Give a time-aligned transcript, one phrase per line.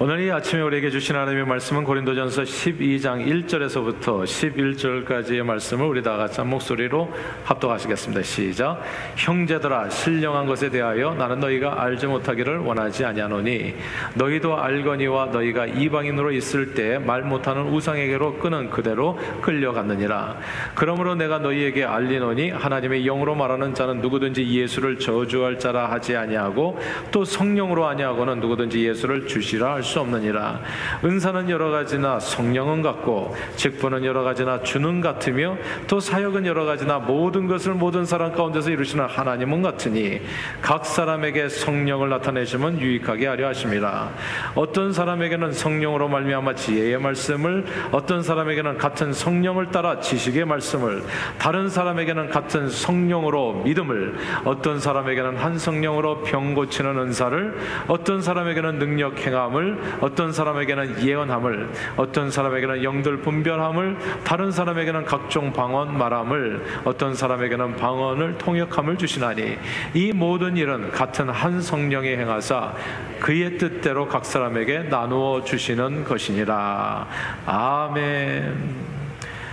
[0.00, 6.40] 오늘 이 아침에 우리에게 주신 하나님의 말씀은 고린도전서 12장 1절에서부터 11절까지의 말씀을 우리 다 같이
[6.40, 8.22] 한 목소리로 합독하시겠습니다.
[8.22, 8.80] 시작.
[9.16, 13.74] 형제들아 신령한 것에 대하여 나는 너희가 알지 못하기를 원하지 아니하노니
[14.14, 20.36] 너희도 알거니와 너희가 이방인으로 있을 때 말 못하는 우상에게로 끄는 그대로 끌려갔느니라.
[20.76, 26.78] 그러므로 내가 너희에게 알리노니 하나님의 영으로 말하는 자는 누구든지 예수를 저주할 자라 하지 아니하고
[27.10, 30.60] 또 성령으로 아니하고는 누구든지 예수를 주시라 할수 없느니라.
[31.04, 37.46] 은사는 여러 가지나 성령은 같고 직분은 여러 가지나 주는 같으며 또 사역은 여러 가지나 모든
[37.46, 40.20] 것을 모든 사람 가운데서 이루시는 하나님은 같으니
[40.60, 44.10] 각 사람에게 성령을 나타내시면 유익하게 하려 하심이라.
[44.54, 51.02] 어떤 사람에게는 성령으로 말미암아 지혜의 말씀을 어떤 사람에게는 같은 성령을 따라 지식의 말씀을
[51.38, 59.18] 다른 사람에게는 같은 성령으로 믿음을 어떤 사람에게는 한 성령으로 병 고치는 은사를 어떤 사람에게는 능력
[59.18, 67.76] 행함을 어떤 사람에게는 예언함을 어떤 사람에게는 영들 분별함을 다른 사람에게는 각종 방언 말함을 어떤 사람에게는
[67.76, 69.58] 방언을 통역함을 주시나니
[69.94, 72.72] 이 모든 일은 같은 한 성령의 행하사
[73.20, 77.06] 그의 뜻대로 각 사람에게 나누어 주시는 것이니라
[77.46, 78.88] 아멘.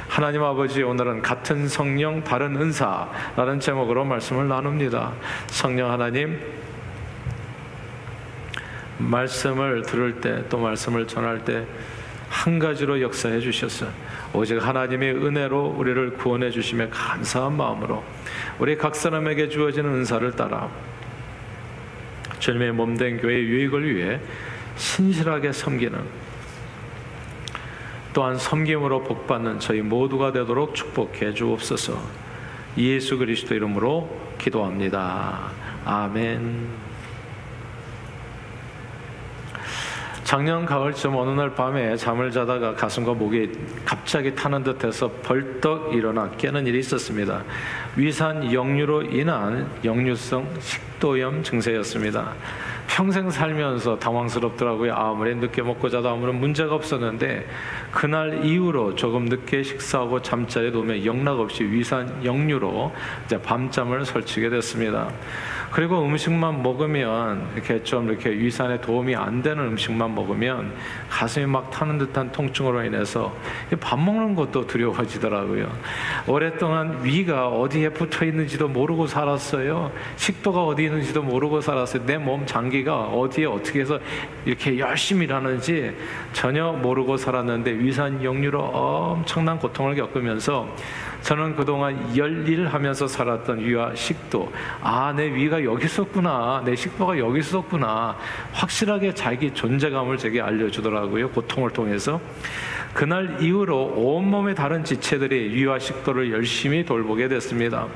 [0.07, 5.11] 하나님 아버지 오늘은 같은 성령 다른 은사라는 제목으로 말씀을 나눕니다.
[5.47, 6.39] 성령 하나님
[8.97, 11.65] 말씀을 들을 때 또 말씀을 전할 때
[12.29, 13.87] 한 가지로 역사해 주셨어.
[14.33, 18.03] 오직 하나님의 은혜로 우리를 구원해 주시며 감사한 마음으로
[18.59, 20.69] 우리 각 사람에게 주어지는 은사를 따라
[22.39, 24.19] 주님의 몸된 교회 유익을 위해
[24.75, 25.99] 신실하게 섬기는
[28.13, 32.01] 또한 섬김으로 복받는 저희 모두가 되도록 축복해 주옵소서.
[32.77, 35.51] 예수 그리스도 이름으로 기도합니다.
[35.85, 36.84] 아멘.
[40.25, 43.47] 작년 가을쯤 어느 날 밤에 잠을 자다가 가슴과 목이
[43.85, 47.43] 갑자기 타는 듯해서 벌떡 일어나 깨는 일이 있었습니다.
[47.95, 52.33] 위산 역류로 인한 역류성 식도염 증세였습니다.
[52.87, 54.95] 평생 살면서 당황스럽더라고요.
[54.95, 57.47] 아무리 늦게 먹고 자도 아무런 문제가 없었는데
[57.91, 62.91] 그날 이후로 조금 늦게 식사하고 잠자리에 누우면 영락 없이 위산 역류로
[63.25, 65.07] 이제 밤잠을 설치게 됐습니다.
[65.71, 70.73] 그리고 음식만 먹으면 이렇게 좀 이렇게 위산에 도움이 안 되는 음식만 먹으면
[71.09, 73.33] 가슴이 막 타는 듯한 통증으로 인해서
[73.79, 75.71] 밥 먹는 것도 두려워지더라고요.
[76.27, 79.91] 오랫동안 위가 어디에 붙어 있는지도 모르고 살았어요.
[80.15, 82.05] 식도가 어디 있는지도 모르고 살았어요.
[82.05, 83.99] 내 몸 장기가 어디에 어떻게 해서
[84.45, 85.95] 이렇게 열심히 일하는지
[86.33, 90.67] 전혀 모르고 살았는데 위산 역류로 엄청난 고통을 겪으면서
[91.25, 94.53] 저는 그동안 열일 하면서 살았던 위와 식도.
[94.83, 96.61] 아, 내 위가 여기 있었구나.
[96.63, 98.15] 내 식도가 여기 있었구나.
[98.53, 101.31] 확실하게 자기 존재감을 제게 알려주더라고요.
[101.31, 102.21] 고통을 통해서.
[102.95, 107.87] 그날 이후로 온몸의 다른 지체들이 위와 식도를 열심히 돌보게 됐습니다.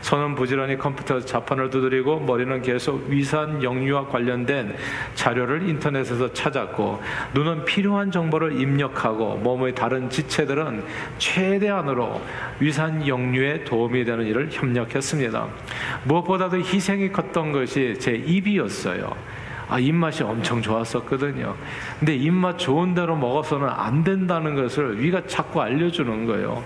[0.00, 4.74] 손은 부지런히 컴퓨터 자판을 두드리고 머리는 계속 위산 역류와 관련된
[5.14, 7.00] 자료를 인터넷에서 찾았고
[7.32, 10.82] 눈은 필요한 정보를 입력하고 몸의 다른 지체들은
[11.18, 12.20] 최대한으로
[12.58, 15.46] 위산 역류에 도움이 되는 일을 협력했습니다.
[16.02, 19.14] 무엇보다도 희생이 컸던 것이 제 입이었어요.
[19.70, 21.54] 아, 입맛이 엄청 좋았었거든요.
[22.00, 26.64] 근데 입맛 좋은 대로 먹어서는 안 된다는 것을 위가 자꾸 알려주는 거예요.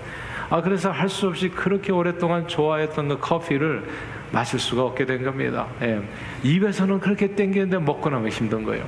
[0.49, 3.83] 아, 그래서 할 수 없이 그렇게 오랫동안 좋아했던 그 커피를
[4.31, 5.67] 마실 수가 없게 된 겁니다.
[5.81, 6.01] 예.
[6.43, 8.85] 입에서는 그렇게 땡기는데 먹고 나면 힘든 거예요.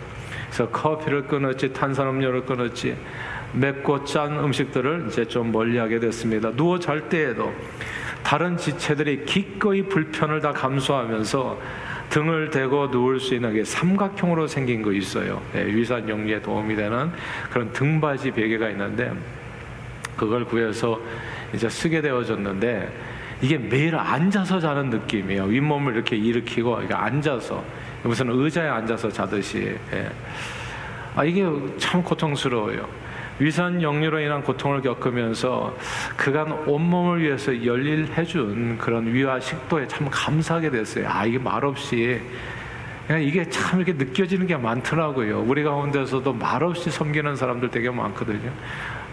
[0.47, 2.97] 그래서 커피를 끊었지, 탄산음료를 끊었지,
[3.53, 6.51] 맵고 짠 음식들을 이제 좀 멀리하게 됐습니다.
[6.51, 7.53] 누워 잘 때에도
[8.23, 11.57] 다른 지체들이 기꺼이 불편을 다 감수하면서
[12.09, 15.41] 등을 대고 누울 수 있는 게 삼각형으로 생긴 거 있어요.
[15.53, 17.11] 네, 위산 용리에 도움이 되는
[17.49, 19.11] 그런 등받이 베개가 있는데
[20.15, 20.99] 그걸 구해서
[21.53, 22.91] 이제 쓰게 되어졌는데
[23.41, 25.43] 이게 매일 앉아서 자는 느낌이에요.
[25.45, 27.63] 윗몸을 이렇게 일으키고 앉아서
[28.03, 29.77] 무슨 의자에 앉아서 자듯이.
[29.93, 30.09] 예.
[31.15, 31.45] 아 이게
[31.77, 32.87] 참 고통스러워요.
[33.39, 35.75] 위산 역류로 인한 고통을 겪으면서
[36.15, 41.07] 그간 온몸을 위해서 열일해 준 그런 위와 식도에 참 감사하게 됐어요.
[41.07, 42.19] 아, 이게 말없이
[43.21, 45.41] 이게 참 이렇게 느껴지는 게 많더라고요.
[45.41, 48.51] 우리 가운데서도 말없이 섬기는 사람들 되게 많거든요.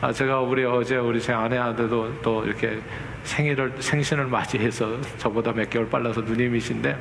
[0.01, 2.81] 아, 제가 우리 어제 우리 제 아내한테도 또 이렇게
[3.23, 6.97] 생일을 생신을 맞이해서 저보다 몇 개월 빨라서 누님이신데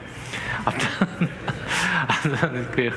[0.65, 1.27] 아무튼
[2.71, 2.89] 그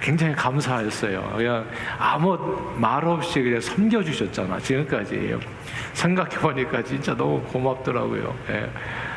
[0.00, 1.32] 굉장히 감사했어요.
[1.36, 1.66] 그냥
[1.98, 2.36] 아무
[2.76, 5.38] 말 없이 그냥 섬겨주셨잖아 지금까지
[5.92, 8.34] 생각해 보니까 진짜 너무 고맙더라고요.
[8.50, 8.70] 예.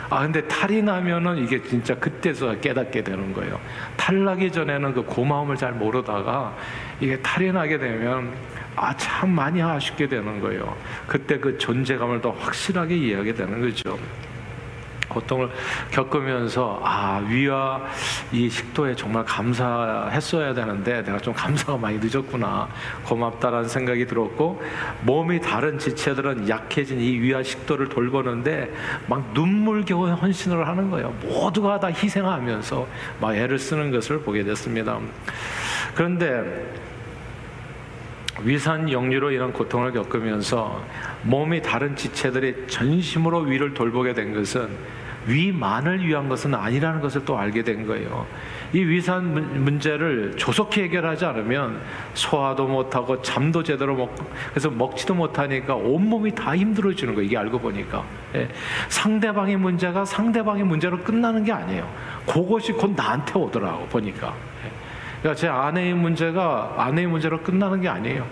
[0.09, 3.59] 아 근데 탈이 나면은 이게 진짜 그때서 깨닫게 되는 거예요.
[3.97, 6.55] 탈나기 전에는 그 고마움을 잘 모르다가
[6.99, 8.31] 이게 탈이 나게 되면
[8.75, 10.75] 아 참 많이 아쉽게 되는 거예요.
[11.07, 13.97] 그때 그 존재감을 더 확실하게 이해하게 되는 거죠.
[15.15, 15.49] 고통을
[15.91, 17.81] 겪으면서 아 위와
[18.31, 22.67] 이 식도에 정말 감사했어야 되는데 내가 좀 감사가 많이 늦었구나.
[23.05, 24.61] 고맙다라는 생각이 들었고
[25.03, 28.71] 몸이 다른 지체들은 약해진 이 위와 식도를 돌보는데
[29.07, 31.09] 막 눈물겨운 헌신을 하는 거예요.
[31.23, 32.87] 모두가 다 희생하면서
[33.21, 34.99] 막 애를 쓰는 것을 보게 됐습니다.
[35.95, 36.65] 그런데
[38.43, 40.83] 위산 역류로 인한 고통을 겪으면서
[41.23, 44.69] 몸이 다른 지체들이 전심으로 위를 돌보게 된 것은
[45.27, 48.25] 위만을 위한 것은 아니라는 것을 또 알게 된 거예요.
[48.73, 51.79] 이 위산 문제를 조속히 해결하지 않으면
[52.13, 57.25] 소화도 못하고 잠도 제대로 먹고 그래서 먹지도 못하니까 온몸이 다 힘들어지는 거예요.
[57.25, 58.03] 이게 알고 보니까.
[58.35, 58.49] 예.
[58.89, 61.89] 상대방의 문제가 상대방의 문제로 끝나는 게 아니에요.
[62.25, 64.33] 그것이 곧 나한테 오더라고 보니까.
[64.65, 64.71] 예.
[65.21, 68.27] 그러니까 제 아내의 문제가 아내의 문제로 끝나는 게 아니에요.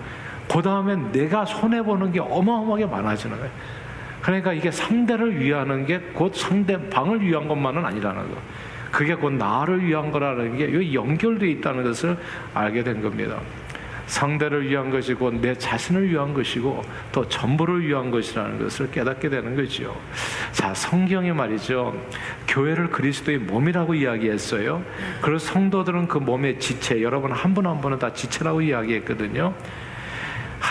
[0.51, 3.51] 그 다음엔 내가 손해보는 게 어마어마하게 많아지는 거예요.
[4.23, 8.37] 그러니까 이게 상대를 위하는 게곧 상대방을 위한 것만은 아니라는 거.
[8.91, 12.17] 그게 곧 나를 위한 거라는 게 연결되어 있다는 것을
[12.53, 13.39] 알게 된 겁니다.
[14.05, 19.95] 상대를 위한 것이고 내 자신을 위한 것이고 또 전부를 위한 것이라는 것을 깨닫게 되는 거죠.
[20.51, 21.99] 자, 성경이 말이죠.
[22.47, 24.83] 교회를 그리스도의 몸이라고 이야기했어요.
[25.21, 29.53] 그리고 성도들은 그 몸의 지체, 여러분 한 분 한 분은 다 지체라고 이야기했거든요.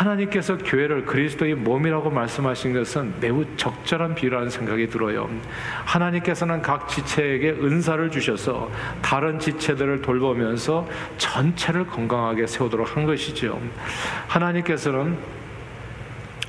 [0.02, 5.31] 하나님께서 교회를 그리스도의 몸이라고 말씀하신 것은 매우 적절한 비유라는 생각이 들어요.
[5.84, 8.70] 하나님께서는 각 지체에게 은사를 주셔서
[9.00, 10.88] 다른 지체들을 돌보면서
[11.19, 13.60] 전체를 건강하게 세우도록 한 것이죠.
[14.26, 15.16] 하나님께서는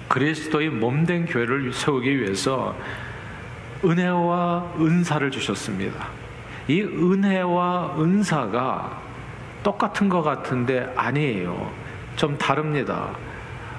[0.08, 2.76] 그리스도의 몸된 교회를 세우기 위해서
[3.86, 6.08] 은혜와 은사를 주셨습니다.
[6.68, 9.02] 이 은혜와 은사가
[9.62, 11.72] 똑같은 것 같은데 아니에요.
[12.16, 13.12] 좀 다릅니다.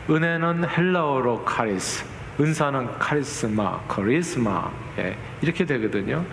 [0.08, 2.04] 은혜는 헬라어로 카리스,
[2.38, 6.24] 은사는 카리스마, 카리스마 예, 이렇게 되거든요.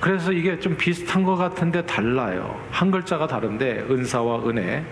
[0.00, 2.60] 그래서 이게 좀 비슷한 것 같은데 달라요.
[2.70, 4.84] 한 글자가 다른데 은사와 은혜.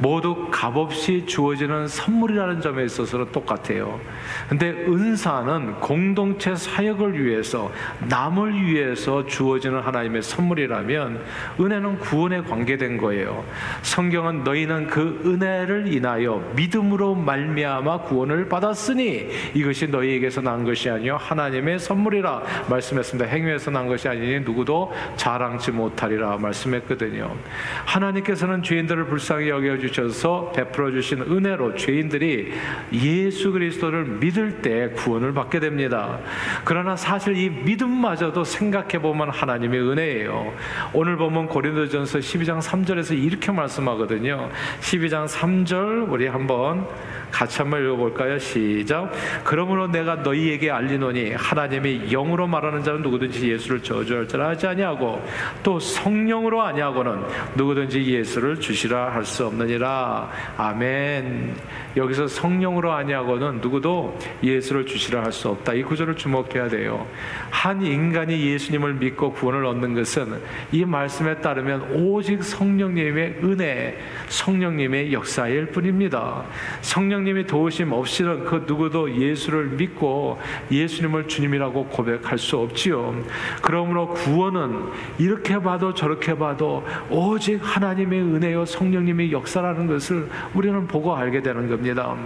[0.00, 4.00] 모두 값없이 주어지는 선물이라는 점에 있어서는 똑같아요.
[4.48, 7.70] 근데 은사는 공동체 사역을 위해서
[8.08, 11.20] 남을 위해서 주어지는 하나님의 선물이라면
[11.60, 13.44] 은혜는 구원에 관계된 거예요.
[13.82, 21.78] 성경은 너희는 그 은혜를 인하여 믿음으로 말미암아 구원을 받았으니 이것이 너희에게서 난 것이 아니요 하나님의
[21.78, 23.28] 선물이라 말씀했습니다.
[23.30, 27.36] 행위에서 난 것이 아니니 누구도 자랑치 못하리라 말씀했거든요.
[27.84, 32.52] 하나님께서는 죄인들을 불쌍히 여겨 주 주셔서 베풀어 주신 은혜로 죄인들이
[32.92, 36.18] 예수 그리스도를 믿을 때 구원을 받게 됩니다.
[36.64, 40.54] 그러나 사실 이 믿음마저도 생각해 보면 하나님의 은혜예요.
[40.92, 44.50] 오늘 보면 고린도전서 12장 3절에서 이렇게 말씀하거든요.
[44.80, 46.86] 12장 3절 우리 한번
[47.30, 48.38] 같이 한번 읽어볼까요?
[48.38, 49.12] 시작.
[49.44, 55.22] 그러므로 내가 너희에게 알리노니 하나님이 영으로 말하는 자는 누구든지 예수를 저주할 자라 하지 아니하고
[55.62, 57.22] 또 성령으로 아니하고는
[57.56, 60.28] 누구든지 예수를 주시라 할 수 없느니라.
[60.56, 61.54] 아멘.
[61.96, 65.74] 여기서 성령으로 아니하고는 누구도 예수를 주시라 할 수 없다.
[65.74, 67.06] 이 구절을 주목해야 돼요.
[67.50, 70.40] 한 인간이 예수님을 믿고 구원을 얻는 것은
[70.72, 73.96] 이 말씀에 따르면 오직 성령님의 은혜,
[74.28, 76.44] 성령님의 역사일 뿐입니다.
[76.80, 80.38] 성령 성령님이 도우심 없이는 그 누구도 예수를 믿고
[80.70, 83.14] 예수님을 주님이라고 고백할 수 없지요.
[83.62, 91.42] 그러므로 구원은 이렇게 봐도 저렇게 봐도 오직 하나님의 은혜요 성령님의 역사라는 것을 우리는 보고 알게
[91.42, 92.16] 되는 겁니다.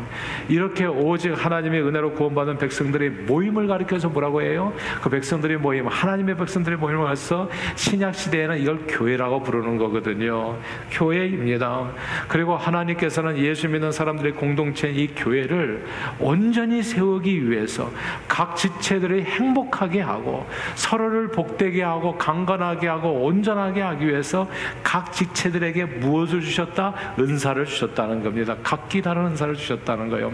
[0.49, 4.73] 이렇게 오직 하나님의 은혜로 구원받은 백성들의 모임을 가리켜서 뭐라고 해요?
[5.03, 10.57] 그 백성들의 모임, 하나님의 백성들의 모임을 가서 신약 시대에는 이걸 교회라고 부르는 거거든요.
[10.93, 11.91] 교회입니다.
[12.29, 15.85] 그리고 하나님께서는 예수 믿는 사람들의 공동체 공동체 이 교회를
[16.19, 17.91] 온전히 세우기 위해서
[18.29, 24.49] 각 지체들이 행복하게 하고 서로를 복되게 하고 강건하게 하고 온전하게 하기 위해서
[24.83, 26.95] 각 지체들에게 무엇을 주셨다?
[27.19, 28.57] 은사를 주셨다는 겁니다.
[28.63, 30.33] 각기 다른 은사를 주셨다는 거예요.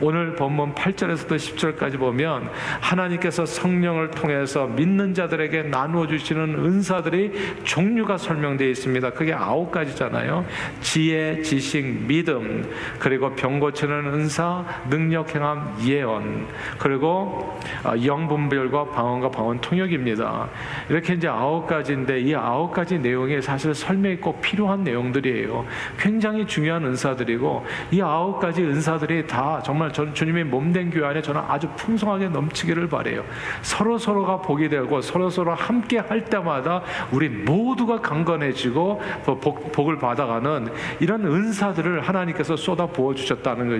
[0.00, 2.48] 오늘 본문 8절에서도 10절까지 보면
[2.80, 7.32] 하나님께서 성령을 통해서 믿는 자들에게 나누어 주시는 은사들이
[7.64, 9.10] 종류가 설명되어 있습니다.
[9.10, 10.46] 그게 아홉 가지잖아요.
[10.80, 16.46] 지혜, 지식, 믿음, 그리고 병 고치는 주는 은사, 능력 행함, 예언,
[16.78, 20.48] 그리고 어, 영분별과 방언과 방언 통역입니다.
[20.88, 25.64] 이렇게 이제 아홉 가지인데 이 아홉 가지 내용이 사실 설명이 꼭 필요한 내용들이에요.
[25.98, 31.40] 굉장히 중요한 은사들이고 이 아홉 가지 은사들이 다 정말 전 주님의 몸된 교회 안에 저는
[31.48, 33.24] 아주 풍성하게 넘치기를 바래요.
[33.62, 39.02] 서로 서로가 복이 되고 서로 서로 함께 할 때마다 우리 모두가 강건해지고
[39.40, 40.68] 복, 복을 받아가는
[41.00, 43.79] 이런 은사들을 하나님께서 쏟아 부어 주셨다는 거죠.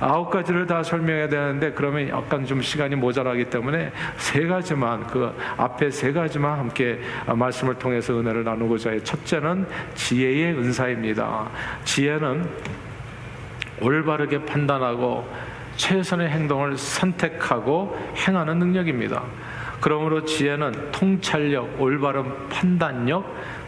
[0.00, 5.90] 아홉 가지를 다 설명해야 되는데 그러면 약간 좀 시간이 모자라기 때문에 세 가지만 그 앞에
[5.90, 9.02] 세 가지만 함께 말씀을 통해서 은혜를 나누고자 해요.
[9.02, 11.48] 첫째는 지혜의 은사입니다.
[11.84, 12.48] 지혜는
[13.80, 15.28] 올바르게 판단하고
[15.76, 19.22] 최선의 행동을 선택하고 행하는 능력입니다.
[19.80, 23.24] 그러므로 지혜는 통찰력, 올바른 판단력,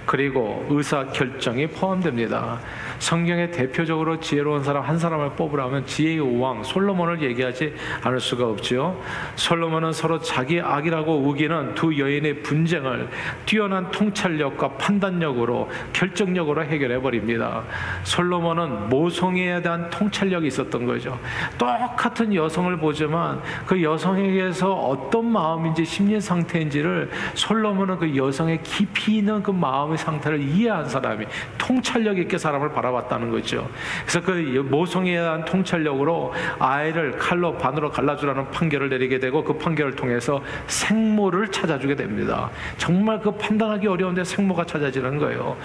[0.07, 2.61] 그리고 의사 결정이 포함됩니다.
[2.98, 9.00] 성경에 대표적으로 지혜로운 사람 한 사람을 뽑으라면 지혜의 왕 솔로몬을 얘기하지 않을 수가 없지요.
[9.36, 13.08] 솔로몬은 서로 자기 악이라고 우기는 두 여인의 분쟁을
[13.46, 17.62] 뛰어난 통찰력과 판단력으로 결정력으로 해결해 버립니다.
[18.04, 21.18] 솔로몬은 모성애에 대한 통찰력이 있었던 거죠.
[21.58, 29.50] 똑같은 여성을 보지만 그 여성에게서 어떤 마음인지 심리 상태인지를 솔로몬은 그 여성의 깊이 있는 그
[29.50, 31.26] 마음의 상태를 이해한 사람이
[31.58, 33.69] 통찰력 있게 사람을 바라 바라봤다는 거죠.
[34.03, 34.33] 그래서 그
[34.69, 41.95] 모성에 대한 통찰력으로 아이를 칼로 반으로 갈라주라는 판결을 내리게 되고 그 판결을 통해서 생모를 찾아주게
[41.97, 42.50] 됩니다.
[42.76, 45.57] 정말 그 판단하기 어려운데 생모가 찾아지는 거예요.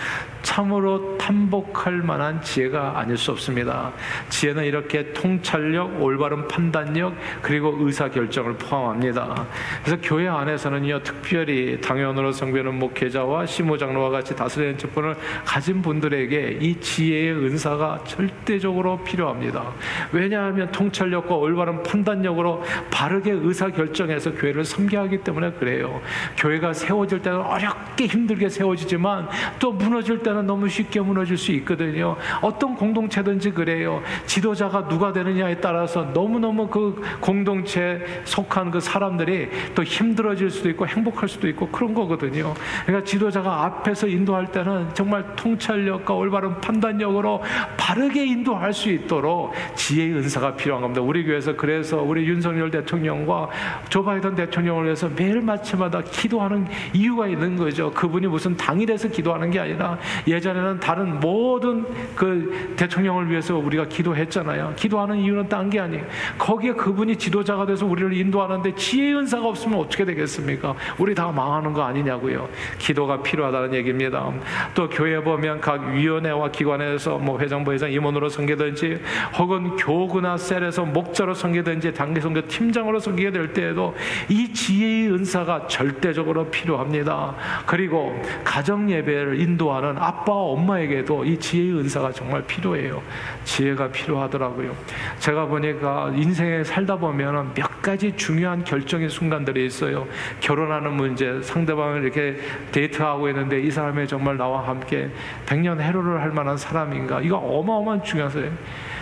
[0.41, 3.91] 참으로 탐복할 만한 지혜가 아닐 수 없습니다.
[4.29, 9.45] 지혜는 이렇게 통찰력, 올바른 판단력, 그리고 의사 결정을 포함합니다.
[9.83, 17.08] 그래서 교회 안에서는요, 특별히 당연으로 성배는 목회자와 시모장로와 같이 다스리는 직분을 가진 분들에게 이 지혜
[17.09, 19.63] 지혜의 은사가 절대적으로 필요합니다.
[20.11, 22.61] 왜냐하면 통찰력과 올바른 판단력으로
[22.91, 26.01] 바르게 의사 결정해서 교회를 섬겨 하기 때문에 그래요.
[26.37, 32.15] 교회가 세워질 때는 어렵게 힘들게 세워지지만 또 무너질 때는 너무 쉽게 무너질 수 있거든요.
[32.41, 34.03] 어떤 공동체든지 그래요.
[34.27, 41.27] 지도자가 누가 되느냐에 따라서 너무너무 그 공동체에 속한 그 사람들이 또 힘들어질 수도 있고 행복할
[41.27, 42.53] 수도 있고 그런 거거든요.
[42.85, 47.41] 그러니까 지도자가 앞에서 인도할 때는 정말 통찰력과 올바른 판단 판단력으로
[47.77, 51.01] 바르게 인도할 수 있도록 지혜의 은사가 필요한 겁니다.
[51.01, 53.49] 우리 교회에서 그래서 우리 윤석열 대통령과
[53.89, 57.91] 조 바이든 대통령을 위해서 매일 마침마다 기도하는 이유가 있는 거죠.
[57.91, 64.73] 그분이 무슨 당일에서 기도하는 게 아니라 예전에는 다른 모든 그 대통령을 위해서 우리가 기도했잖아요.
[64.75, 66.03] 기도하는 이유는 딴 게 아니에요.
[66.39, 70.73] 거기에 그분이 지도자가 돼서 우리를 인도하는데 지혜의 은사가 없으면 어떻게 되겠습니까?
[70.97, 72.49] 우리 다 망하는 거 아니냐고요.
[72.79, 74.31] 기도가 필요하다는 얘기입니다.
[74.73, 78.99] 또 교회 보면 각 위원회와 기관에 교회에서 뭐 회장 부회장 임원으로 섬기든지
[79.37, 83.95] 혹은 교구나 셀에서 목자로 섬기든지 단기 선교 팀장으로 섬기게 될 때에도
[84.29, 87.35] 이 지혜의 은사가 절대적으로 필요합니다.
[87.65, 93.01] 그리고 가정 예배를 인도하는 아빠와 엄마에게도 이 지혜의 은사가 정말 필요해요.
[93.43, 94.75] 지혜가 필요하더라고요.
[95.19, 100.07] 제가 보니까 인생에 살다 보면 몇 가지 중요한 결정의 순간들이 있어요.
[100.39, 102.37] 결혼하는 문제, 상대방을 이렇게
[102.71, 105.09] 데이트하고 있는데 이 사람이 정말 나와 함께
[105.45, 107.21] 백년 해로를 할 만한 사람 사람인가?
[107.21, 108.57] 이거 어마어마한 중요한 사람.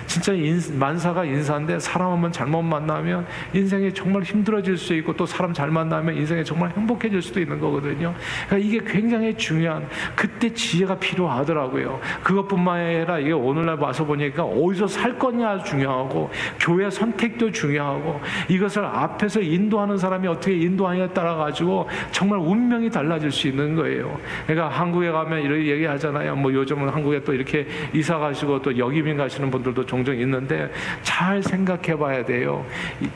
[0.08, 5.54] 진짜 인, 만사가 인사인데 사람 한번 잘못 만나면 인생이 정말 힘들어질 수 있고 또 사람
[5.54, 8.16] 잘 만나면 인생이 정말 행복해질 수도 있는 거거든요.
[8.48, 12.00] 그러니까 이게 굉장히 중요한 그때 지혜가 필요하더라고요.
[12.24, 19.42] 그것뿐만 아니라 이게 오늘날 와서 보니까 어디서 살 거냐 중요하고 교회 선택도 중요하고 이것을 앞에서
[19.42, 24.18] 인도하는 사람이 어떻게 인도하냐에 따라 가지고 정말 운명이 달라질 수 있는 거예요.
[24.46, 26.36] 그러니까 한국에 가면 이렇게 얘기 하잖아요.
[26.36, 31.98] 뭐 요즘은 한국에 또 이렇게 이사 가시고 또 역이민 가시는 분들도 종종 있는데 잘 생각해
[31.98, 32.66] 봐야 돼요.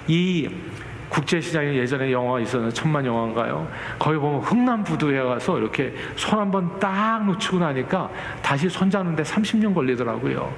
[0.07, 0.50] 이
[1.09, 3.67] 국제시장에 예전에 영화가 있었는데 천만 영화인가요?
[4.00, 8.09] 거기 보면 흥남부두에 가서 이렇게 손 한번 딱 놓치고 나니까
[8.41, 10.51] 다시 손잡는데 30년 걸리더라고요.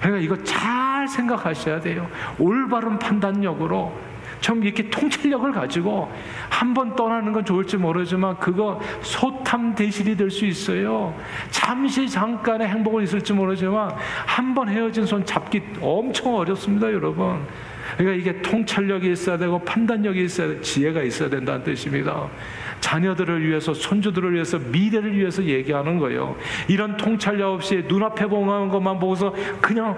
[0.00, 2.08] 그러니까 이거 잘 생각하셔야 돼요.
[2.38, 3.92] 올바른 판단력으로
[4.40, 6.10] 좀 이렇게 통찰력을 가지고
[6.48, 11.14] 한 번 떠나는 건 좋을지 모르지만 그거 소탐 대실이 될 수 있어요.
[11.50, 13.90] 잠시 잠깐의 행복은 있을지 모르지만
[14.26, 17.40] 한 번 헤어진 손 잡기 엄청 어렵습니다, 여러분.
[17.96, 22.26] 그러니까 이게 통찰력이 있어야 되고 판단력이 있어야 돼, 지혜가 있어야 된다는 뜻입니다.
[22.80, 26.36] 자녀들을 위해서 손주들을 위해서 미래를 위해서 얘기하는 거예요.
[26.68, 29.96] 이런 통찰력 없이 눈앞에 보는 것만 보고서 그냥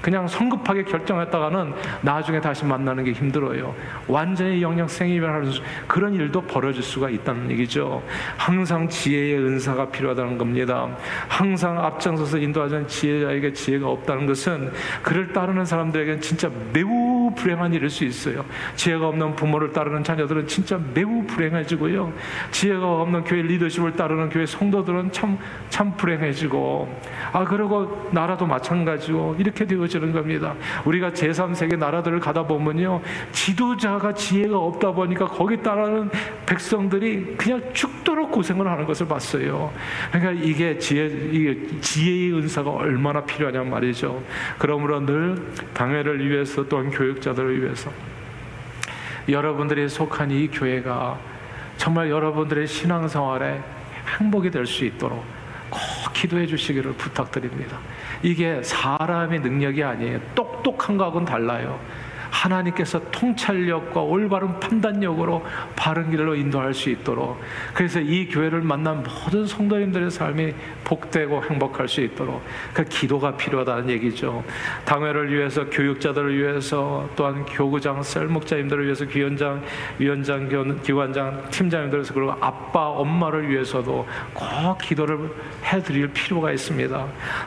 [0.00, 3.74] 그냥 성급하게 결정했다가는 나중에 다시 만나는 게 힘들어요.
[4.08, 5.50] 완전히 영역생이 변하는
[5.86, 8.02] 그런 일도 벌어질 수가 있다는 얘기죠.
[8.36, 10.88] 항상 지혜의 은사가 필요하다는 겁니다.
[11.28, 18.04] 항상 앞장서서 인도하자는 지혜자에게 지혜가 없다는 것은 그를 따르는 사람들에게는 진짜 매우 불행한 일일 수
[18.04, 18.44] 있어요.
[18.76, 22.12] 지혜가 없는 부모를 따르는 자녀들은 진짜 매우 불행해지고요.
[22.50, 27.00] 지혜가 없는 교회 리더십을 따르는 교회 성도들은 참, 참 불행해지고,
[27.32, 30.54] 아, 그리고 나라도 마찬가지고, 이렇게 되어지는 겁니다.
[30.84, 33.00] 우리가 제3세계 나라들을 가다 보면요.
[33.32, 36.10] 지도자가 지혜가 없다 보니까 거기 따르는
[36.46, 39.72] 백성들이 그냥 죽도록 고생을 하는 것을 봤어요.
[40.12, 44.22] 그러니까 이게 지혜, 이게 지혜의 은사가 얼마나 필요하냐 말이죠.
[44.58, 45.36] 그러므로 늘
[45.74, 47.90] 당회를 위해서 또한 교육 자들을 위해서
[49.28, 51.18] 여러분들이 속한 이 교회가
[51.76, 53.60] 정말 여러분들의 신앙생활에
[54.18, 55.24] 행복이 될 수 있도록
[55.70, 55.80] 꼭
[56.12, 57.78] 기도해 주시기를 부탁드립니다.
[58.22, 60.20] 이게 사람의 능력이 아니에요.
[60.34, 61.78] 똑똑한 거하고는 달라요.
[62.40, 65.44] 하나님께서 통찰력과 올바른 판단력으로
[65.76, 67.38] 바른 길로 인도할 수 있도록
[67.74, 70.54] 그래서 이 교회를 만난 모든 성도님들의 삶이
[70.84, 72.42] 복되고 행복할 수 있도록
[72.72, 74.42] 그 기도가 필요하다는 얘기죠.
[74.84, 79.62] 당회를 위해서 교육자들을 위해서 또한 교구장 셀목자님들을 위해서 위원장
[79.98, 80.48] 위원장
[80.82, 85.30] 기관장 팀장님들에서 그리고 아빠 엄마를 위해서도 꼭 기도를
[85.64, 87.06] 해드릴 필요가 있습니다.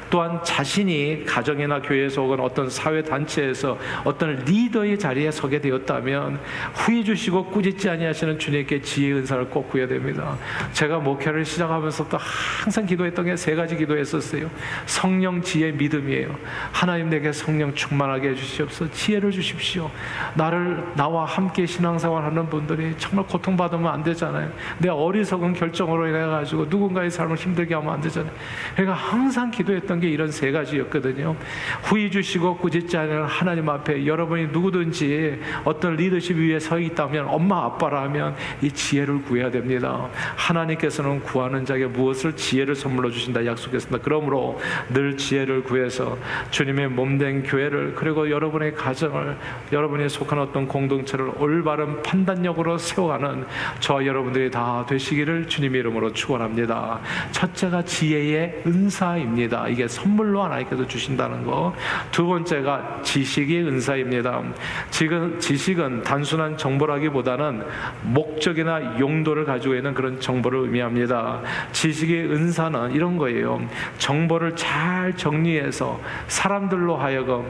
[0.09, 6.39] 또한 자신이 가정이나 교회에서 혹은 어떤 사회 단체에서 어떤 리더 리더의 자리에 서게 되었다면
[6.73, 10.37] 후회 주시고 꾸짖지 아니하시는 주님께 지혜 은사를 꼭 구해야 됩니다.
[10.73, 12.17] 제가 목회를 시작하면서부터
[12.63, 14.49] 항상 기도했던 게 세 가지 기도했었어요.
[14.85, 16.33] 성령 지혜 믿음이에요.
[16.71, 19.89] 하나님 내게 성령 충만하게 해주시옵소서 지혜를 주십시오.
[20.35, 24.49] 나를 나와 함께 신앙생활하는 분들이 정말 고통받으면 안 되잖아요.
[24.77, 28.31] 내 어리석은 결정으로 인해 가지고 누군가의 삶을 힘들게 하면 안 되잖아요.
[28.75, 31.35] 그러니까 항상 기도했던 게 이런 세 가지였거든요.
[31.83, 37.65] 후회 주시고 꾸짖지 않으 하나님 앞에 여러분이 누구 누구든지 어떤 리더십 위에 서 있다면 엄마
[37.65, 40.09] 아빠라면 이 지혜를 구해야 됩니다.
[40.35, 44.03] 하나님께서는 구하는 자에게 무엇을 지혜를 선물로 주신다 약속했습니다.
[44.03, 46.17] 그러므로 늘 지혜를 구해서
[46.49, 49.37] 주님의 몸된 교회를 그리고 여러분의 가정을
[49.71, 53.45] 여러분이 속한 어떤 공동체를 올바른 판단력으로 세워가는
[53.79, 56.99] 저 여러분들이 다 되시기를 주님의 이름으로 축원합니다.
[57.31, 59.67] 첫째가 지혜의 은사입니다.
[59.67, 61.73] 이게 선물로 하나님께서 주신다는 거.
[62.11, 64.41] 두 번째가 지식의 은사입니다.
[64.89, 67.63] 지금 지식은 단순한 정보라기보다는
[68.03, 71.41] 목적이나 용도를 가지고 있는 그런 정보를 의미합니다.
[71.71, 73.61] 지식의 은사는 이런 거예요.
[73.97, 77.45] 정보를 잘 정리해서 사람들로 하여금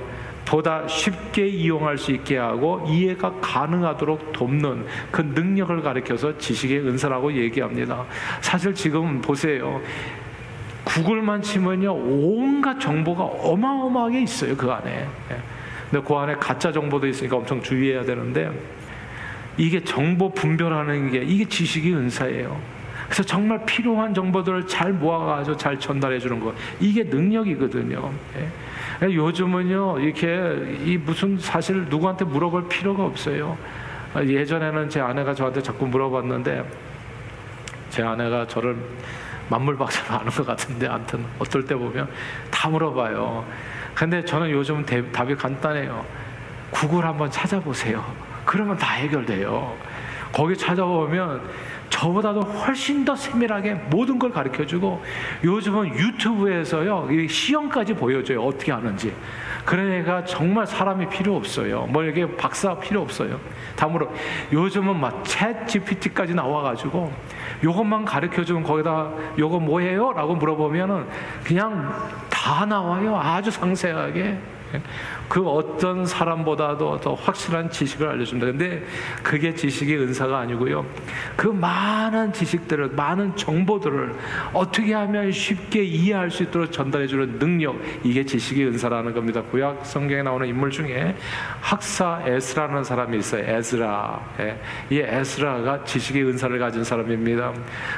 [0.46, 8.06] 보다 쉽게 이용할 수 있게 하고 이해가 가능하도록 돕는 그 능력을 가리켜서 지식의 은사라고 얘기합니다.
[8.42, 9.82] 사실 지금 보세요.
[10.84, 15.08] 구글만 치면요 온갖 정보가 어마어마하게 있어요 그 안에.
[15.94, 16.00] 예.
[16.00, 18.52] 근데 그 안에 가짜 정보도 있으니까 엄청 주의해야 되는데
[19.58, 22.60] 이게 정보 분별하는 게 이게 지식의 은사예요.
[23.06, 28.12] 그래서 정말 필요한 정보들을 잘 모아가지고 잘 전달해 주는 거 이게 능력이거든요.
[28.38, 29.14] 예.
[29.14, 33.58] 요즘은요 이렇게 이 무슨 사실 누구한테 물어볼 필요가 없어요.
[34.16, 36.64] 예전에는 제 아내가 저한테 자꾸 물어봤는데
[37.94, 38.76] 제 아내가 저를
[39.50, 42.10] 만물 박사를 아는 것 같은데 아무튼 어떨 때 보면
[42.50, 43.46] 다 물어봐요.
[43.94, 46.04] 근데 저는 요즘 답이 간단해요.
[46.72, 48.04] 구글 한번 찾아보세요.
[48.46, 49.78] 그러면 다 해결돼요.
[50.32, 51.44] 거기 찾아보면
[51.92, 55.04] 저보다도 훨씬 더 세밀하게 모든 걸 가르쳐 주고
[55.44, 58.42] 요즘은 유튜브에서요, 시험까지 보여줘요.
[58.44, 59.14] 어떻게 하는지.
[59.64, 61.86] 그러니까 정말 사람이 필요 없어요.
[61.86, 63.40] 뭐 이게 박사 필요 없어요.
[63.76, 64.12] 다음으로
[64.52, 67.14] 요즘은 막챗 GPT까지 나와가지고
[67.64, 70.14] 요것만 가르쳐 주면 거기다 요거 뭐예요?
[70.14, 71.08] 라고 물어보면은
[71.44, 71.94] 그냥
[72.30, 73.18] 다 나와요.
[73.18, 74.38] 아주 상세하게.
[75.28, 78.46] 그 어떤 사람보다도 더 확실한 지식을 알려준다.
[78.48, 78.84] 근데
[79.22, 80.86] 그게 지식의 은사가 아니고요.
[81.36, 84.16] 그 많은 지식들을, 많은 정보들을
[84.54, 89.42] 어떻게 하면 쉽게 이해할 수 있도록 전달해주는 능력, 이게 지식의 은사라는 겁니다.
[89.42, 91.16] 구약 성경에 나오는 인물 중에
[91.62, 93.44] 학사 에스라는 사람이 있어요.
[93.46, 94.20] 에스라.
[94.40, 94.60] 예.
[94.90, 97.54] 이 에스라가 지식의 은사를 가진 사람입니다.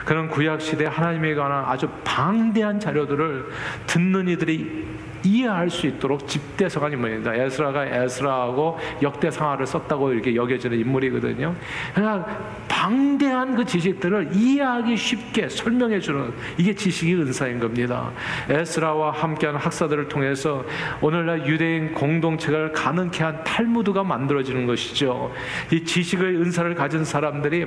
[0.06, 3.46] 그런 구약 시대 하나님에 관한 아주 방대한 자료들을
[3.88, 4.86] 듣는 이들이
[5.26, 7.36] 이해할 수 있도록 집대성한 인물입니다.
[7.36, 11.56] 에스라가 에스라하고 역대상하를 썼다고 이렇게 여겨지는 인물이거든요.
[11.94, 12.40] 그러니까
[12.86, 18.12] 방대한 그 지식들을 이해하기 쉽게 설명해 주는 이게 지식의 은사인 겁니다.
[18.48, 20.64] 에스라와 함께한 학사들을 통해서
[21.02, 25.34] 오늘날 유대인 공동체를 가능케 한 탈무드가 만들어지는 것이죠.
[25.72, 27.66] 이 지식의 은사를 가진 사람들이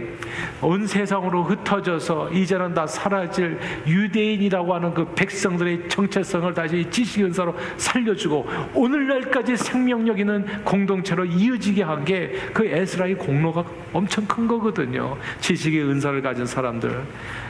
[0.62, 8.46] 온 세상으로 흩어져서 이제는 다 사라질 유대인이라고 하는 그 백성들의 정체성을 다시 지식의 은사로 살려주고
[8.72, 15.08] 오늘날까지 생명력 있는 공동체로 이어지게 한 게 그 에스라의 공로가 엄청 큰 거거든요.
[15.40, 17.05] 지식의 은사를 가진 사람들.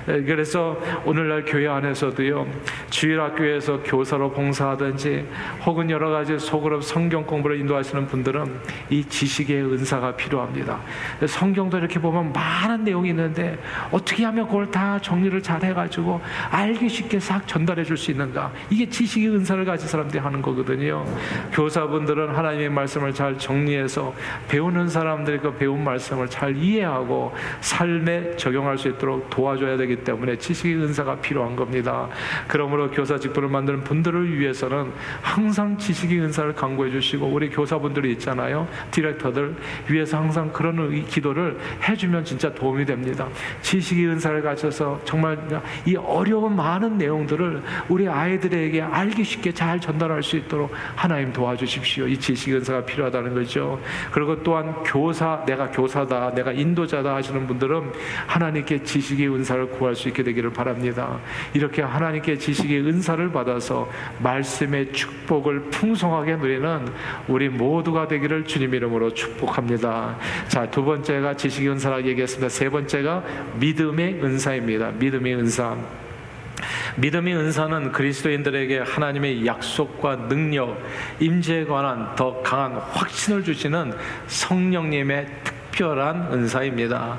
[0.08, 2.46] 예, 그래서 오늘날 교회 안에서도요,
[2.88, 5.26] 주일학교에서 교사로 봉사하든지
[5.66, 10.80] 혹은 여러 가지 소그룹 성경 공부를 인도하시는 분들은 이 지식의 은사가 필요합니다.
[11.26, 13.58] 성경도 이렇게 보면 많은 내용이 있는데
[13.90, 18.52] 어떻게 하면 그걸 다 정리를 잘 해가지고 알기 쉽게 싹 전달해 줄 수 있는가?
[18.70, 21.04] 이게 지식의 은사를 가진 사람들이 하는 거거든요.
[21.52, 24.14] 교사분들은 하나님의 말씀을 잘 정리해서
[24.46, 31.16] 배우는 사람들이 그 배운 말씀을 잘 이해하고 삶에 적용할 수 있도록 도와줘야 때문에 지식의 은사가
[31.16, 32.08] 필요한 겁니다.
[32.46, 38.68] 그러므로 교사 직분을 만드는 분들을 위해서는 항상 지식의 은사를 강구해 주시고 우리 교사분들이 있잖아요.
[38.90, 39.54] 디렉터들
[39.88, 41.58] 위해서 항상 그런 기도를
[41.88, 43.28] 해주면 진짜 도움이 됩니다.
[43.62, 45.38] 지식의 은사를 가져서 정말
[45.86, 52.06] 이 어려운 많은 내용들을 우리 아이들에게 알기 쉽게 잘 전달할 수 있도록 하나님 도와주십시오.
[52.08, 53.80] 이 지식 은사가 필요하다는 거죠.
[54.12, 57.92] 그리고 또한 교사, 내가 교사다, 내가 인도자다 하시는 분들은
[58.26, 61.18] 하나님께 지식의 은사를 구할 수 있게 되기를 바랍니다.
[61.52, 66.88] 이렇게 하나님께 지식의 은사를 받아서 말씀의 축복을 풍성하게 누리는
[67.26, 70.16] 우리 모두가 되기를 주님 이름으로 축복합니다.
[70.46, 72.48] 자, 두 번째가 지식의 은사라고 얘기했습니다.
[72.48, 73.24] 세 번째가
[73.58, 74.92] 믿음의 은사입니다.
[74.92, 75.76] 믿음의 은사.
[76.96, 80.80] 믿음의 은사는 그리스도인들에게 하나님의 약속과 능력,
[81.20, 83.92] 임재에 관한 더 강한 확신을 주시는
[84.26, 87.18] 성령님의 특 별한 은사입니다.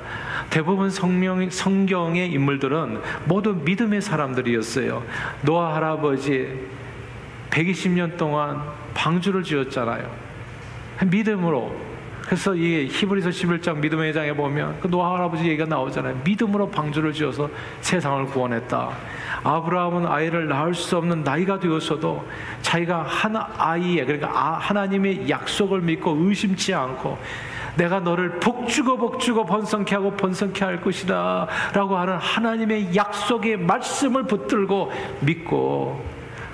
[0.50, 5.02] 대부분 성령, 성경의 인물들은 모두 믿음의 사람들이었어요.
[5.42, 6.68] 노아 할아버지
[7.48, 10.10] 120년 동안 방주를 지었잖아요.
[11.06, 11.74] 믿음으로
[12.26, 16.20] 그래서 이 히브리서 11장 믿음의 장에 보면 그 노아 할아버지 얘기가 나오잖아요.
[16.22, 17.48] 믿음으로 방주를 지어서
[17.80, 18.90] 세상을 구원했다.
[19.42, 22.28] 아브라함은 아이를 낳을 수 없는 나이가 되었어도
[22.60, 27.18] 자기가 한 아이에 그러니까 아, 하나님의 약속을 믿고 의심치 않고
[27.76, 34.92] 내가 너를 복주고 복주고 번성케 하고 번성케 할 것이다 라고 하는 하나님의 약속의 말씀을 붙들고
[35.20, 36.04] 믿고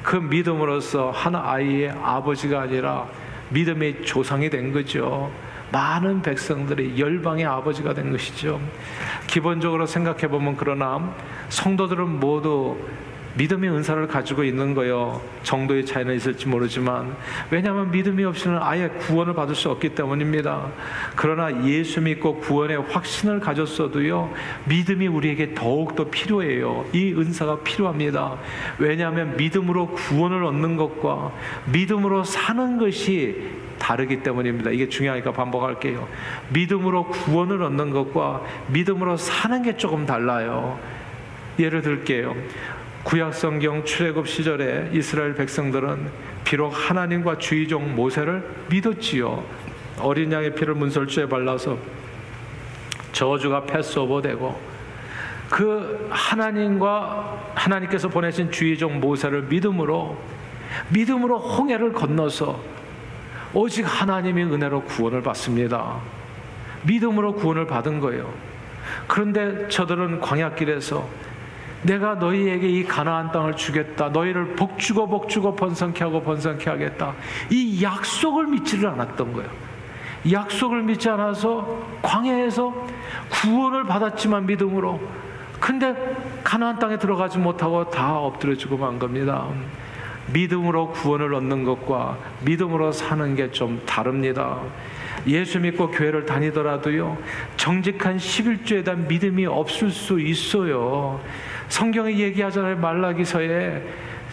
[0.02, 3.06] 그 믿음으로써 한 아이의 아버지가 아니라
[3.48, 5.30] 믿음의 조상이 된 거죠.
[5.72, 8.60] 많은 백성들이 열방의 아버지가 된 것이죠.
[9.26, 11.12] 기본적으로 생각해 보면 그러나
[11.48, 12.76] 성도들은 모두
[13.36, 15.20] 믿음의 은사를 가지고 있는 거요.
[15.42, 17.14] 정도의 차이는 있을지 모르지만
[17.50, 20.70] 왜냐하면 믿음이 없이는 아예 구원을 받을 수 없기 때문입니다.
[21.14, 24.32] 그러나 예수 믿고 구원의 확신을 가졌어도요.
[24.64, 26.86] 믿음이 우리에게 더욱 더 필요해요.
[26.92, 28.38] 이 은사가 필요합니다.
[28.78, 31.32] 왜냐하면 믿음으로 구원을 얻는 것과
[31.72, 34.70] 믿음으로 사는 것이 다르기 때문입니다.
[34.70, 36.08] 이게 중요하니까 반복할게요.
[36.48, 40.78] 믿음으로 구원을 얻는 것과 믿음으로 사는 게 조금 달라요.
[41.58, 42.34] 예를 들게요.
[43.06, 46.10] 구약 성경 출애굽 시절에 이스라엘 백성들은
[46.42, 49.44] 비록 하나님과 주의종 모세를 믿었지요.
[50.00, 51.78] 어린 양의 피를 문설주에 발라서
[53.12, 54.60] 저주가 패스오버되고
[55.48, 60.18] 그 하나님과 하나님께서 보내신 주의종 모세를 믿음으로
[60.88, 62.60] 믿음으로 홍해를 건너서
[63.54, 66.00] 오직 하나님의 은혜로 구원을 받습니다.
[66.82, 68.34] 믿음으로 구원을 받은 거예요.
[69.06, 71.25] 그런데 저들은 광야길에서
[71.86, 74.08] 내가 너희에게 이 가나안 땅을 주겠다.
[74.08, 77.14] 너희를 복주고 복주고 번성케 하고 번성케 하겠다.
[77.50, 79.48] 이 약속을 믿지를 않았던 거예요.
[80.30, 82.74] 약속을 믿지 않아서 광야에서
[83.30, 85.00] 구원을 받았지만 믿음으로
[85.60, 85.94] 근데
[86.42, 89.46] 가나안 땅에 들어가지 못하고 다 엎드려 주고 만 겁니다.
[90.32, 94.58] 믿음으로 구원을 얻는 것과 믿음으로 사는 게 좀 다릅니다.
[95.28, 97.16] 예수 믿고 교회를 다니더라도요,
[97.56, 101.20] 정직한 11조에 대한 믿음이 없을 수 있어요.
[101.68, 102.76] 성경에 얘기하잖아요.
[102.78, 103.82] 말라기서에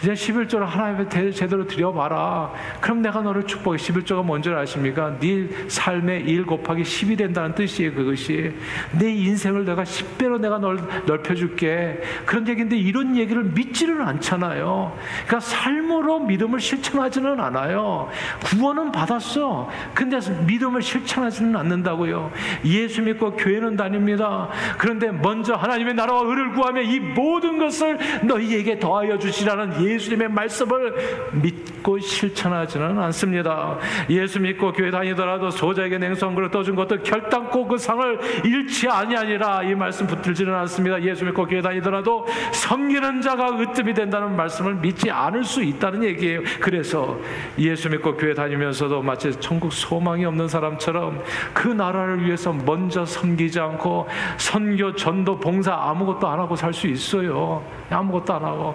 [0.04, 2.52] 이제 11조를 하나님께 제대로 드려봐라.
[2.78, 3.78] 그럼 내가 너를 축복해.
[3.78, 5.18] 11조가 뭔지 아십니까?
[5.18, 7.94] 네 삶의 1 곱하기 10이 된다는 뜻이에요.
[7.94, 8.52] 그것이.
[8.92, 12.02] 내 인생을 내가 10배로 내가 널, 넓혀줄게.
[12.26, 14.94] 그런 얘기인데 이런 얘기를 믿지는 않잖아요.
[15.24, 18.10] 그러니까 삶으로 믿음을 실천하지는 않아요.
[18.44, 19.70] 구원은 받았어.
[19.94, 22.30] 근데 믿음을 실천하지는 않는다고요.
[22.66, 24.50] 예수 믿고 교회는 다닙니다.
[24.76, 30.94] 그런데 먼저 하나님의 나라와 의를 구하며 이 모든 것을 너희에게 더하여 주시라는 예 예수님의 말씀을
[31.32, 33.78] 믿고 실천하지는 않습니다.
[34.10, 39.62] 예수 믿고 교회 다니더라도 소자에게 냉수 한 그릇 떠준 것도 결단코 그 상을 잃지 아니하니라
[39.64, 41.02] 이 말씀 붙들지는 않습니다.
[41.02, 46.42] 예수 믿고 교회 다니더라도 섬기는 자가 으뜸이 된다는 말씀을 믿지 않을 수 있다는 얘기예요.
[46.60, 47.18] 그래서
[47.58, 54.06] 예수 믿고 교회 다니면서도 마치 천국 소망이 없는 사람처럼 그 나라를 위해서 먼저 섬기지 않고
[54.36, 57.64] 선교, 전도, 봉사 아무것도 안 하고 살 수 있어요.
[57.88, 58.74] 아무것도 안 하고.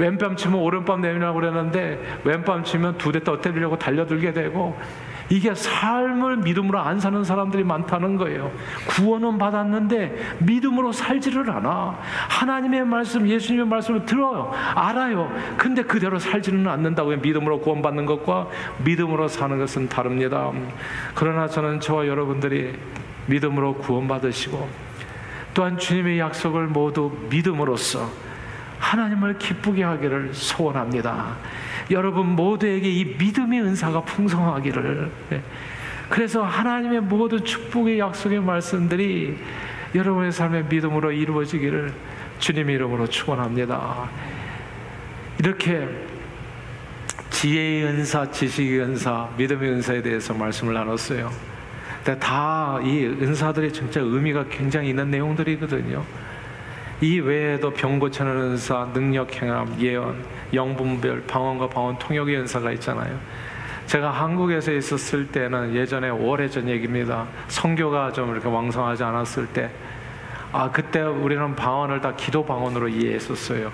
[0.00, 4.78] 왼뺨 치면 오른뺨 내밀라고 그랬는데 왼뺨 치면 두 대 떠 때리려고 달려들게 되고
[5.28, 8.50] 이게 삶을 믿음으로 안 사는 사람들이 많다는 거예요.
[8.88, 11.98] 구원은 받았는데 믿음으로 살지를 않아.
[12.28, 14.50] 하나님의 말씀, 예수님의 말씀을 들어요.
[14.74, 15.30] 알아요.
[15.56, 17.18] 근데 그대로 살지는 않는다고요.
[17.18, 18.48] 믿음으로 구원받는 것과
[18.84, 20.50] 믿음으로 사는 것은 다릅니다.
[21.14, 22.72] 그러나 저는 저와 여러분들이
[23.26, 24.68] 믿음으로 구원받으시고
[25.54, 28.08] 또한 주님의 약속을 모두 믿음으로써
[28.80, 31.36] 하나님을 기쁘게 하기를 소원합니다.
[31.90, 35.10] 여러분 모두에게 이 믿음의 은사가 풍성하기를.
[35.30, 35.42] 네.
[36.08, 39.38] 그래서 하나님의 모든 축복의 약속의 말씀들이
[39.94, 41.92] 여러분의 삶의 믿음으로 이루어지기를
[42.40, 44.08] 주님의 이름으로 축원합니다.
[45.38, 45.88] 이렇게
[47.30, 51.30] 지혜의 은사, 지식의 은사, 믿음의 은사에 대해서 말씀을 나눴어요.
[52.18, 56.04] 다이 은사들이 진짜 의미가 굉장히 있는 내용들이거든요.
[57.02, 63.18] 이 외에도 병 고치는 은사, 능력 행함, 예언, 영분별, 방언과 방언 통역의 은사가 있잖아요.
[63.86, 67.26] 제가 한국에서 있었을 때는 예전에 오래전 얘기입니다.
[67.48, 69.70] 성교가 좀 이렇게 왕성하지 않았을 때,
[70.52, 73.72] 아 그때 우리는 방언을 다 기도 방언으로 이해했었어요.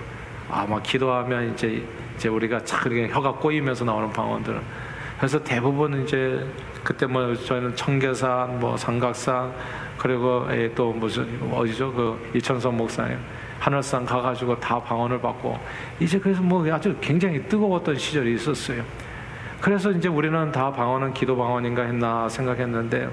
[0.48, 1.84] 아막 기도하면 이제
[2.16, 4.60] 이제 우리가 착 이렇게 혀가 꼬이면서 나오는 방언들.
[5.18, 6.46] 그래서 대부분 이제
[6.84, 9.52] 그때 뭐 저희는 청계산, 뭐 삼각산,
[10.06, 13.18] 그리고 예, 또 무슨 어디죠 그 이천선 목사님
[13.58, 15.58] 하늘산 가가지고 다 방언을 받고
[15.98, 18.84] 이제 그래서 뭐 아주 굉장히 뜨거웠던 시절이 있었어요.
[19.60, 23.08] 그래서 이제 우리는 다 방언은 기도 방언인가 했나 생각했는데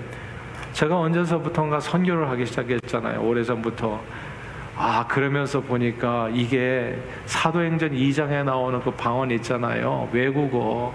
[0.73, 3.21] 제가 언제서부턴가 선교를 하기 시작했잖아요.
[3.21, 3.99] 오래전부터.
[4.75, 10.09] 아, 그러면서 보니까 이게 사도행전 2장에 나오는 그 방언 있잖아요.
[10.11, 10.93] 외국어.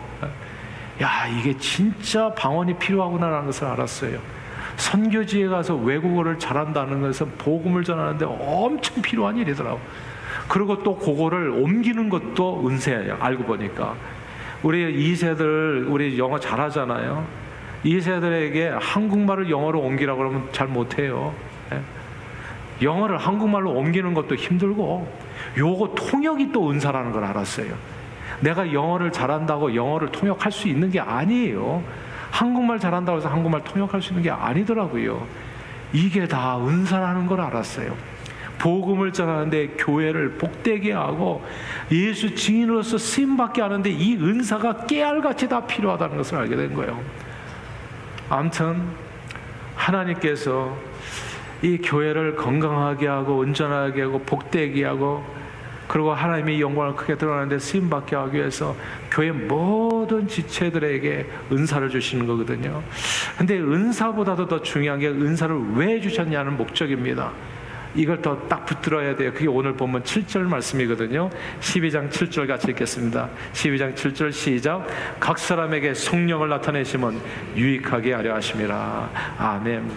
[1.03, 4.38] 야, 이게 진짜 방언이 필요하구나라는 것을 알았어요.
[4.79, 9.79] 선교지에 가서 외국어를 잘한다는 것은 복음을 전하는데 엄청 필요한 일이더라고.
[10.49, 13.17] 그리고 또 그거를 옮기는 것도 은세예요.
[13.21, 13.95] 알고 보니까.
[14.63, 17.27] 우리 2세들, 우리 영어 잘하잖아요.
[17.85, 21.35] 2세들에게 한국말을 영어로 옮기라고 그러면 잘 못해요.
[21.73, 21.81] 예?
[22.83, 25.13] 영어를 한국말로 옮기는 것도 힘들고,
[25.59, 27.75] 요거 통역이 또 은사라는 걸 알았어요.
[28.41, 31.83] 내가 영어를 잘한다고 영어를 통역할 수 있는 게 아니에요.
[32.31, 35.27] 한국말 잘한다고 해서 한국말 통역할 수 있는 게 아니더라고요.
[35.93, 37.97] 이게 다 은사라는 걸 알았어요.
[38.59, 41.45] 복음을 전하는데 교회를 복되게 하고
[41.93, 47.01] 예수 증인으로서 쓰임받게 하는데 이 은사가 깨알같이 다 필요하다는 것을 알게 된 거예요.
[48.29, 48.83] 아무튼
[49.77, 50.77] 하나님께서
[51.63, 55.25] 이 교회를 건강하게 하고 온전하게 하고 복되게 하고
[55.89, 58.77] 그리고 하나님의 영광을 크게 드러나는데 쓰임 받게 하기 위해서
[59.11, 62.83] 교회 모든 지체들에게 은사를 주시는 거거든요.
[63.37, 67.33] 근데 은사보다도 더 중요한 게 은사를 왜 주셨냐는 목적입니다.
[67.95, 69.33] 이걸 더 딱 붙들어야 돼요.
[69.33, 71.31] 그게 오늘 보면 7절 말씀이거든요.
[71.61, 73.29] 12장 7절 같이 읽겠습니다.
[73.53, 74.87] 12장 7절 시작.
[75.19, 77.21] 각 사람에게 성령을 나타내시면
[77.57, 79.11] 유익하게 하려 하심이라.
[79.39, 79.91] 아멘.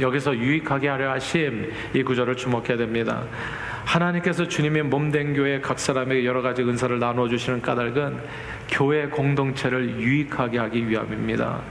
[0.00, 3.22] 여기서 유익하게 하려 하심 이 구절을 주목해야 됩니다.
[3.86, 8.18] 하나님께서 주님의 몸된 교회 각 사람에게 여러 가지 은사를 나누어 주시는 까닭은
[8.68, 11.62] 교회 공동체를 유익하게 하기 위함입니다.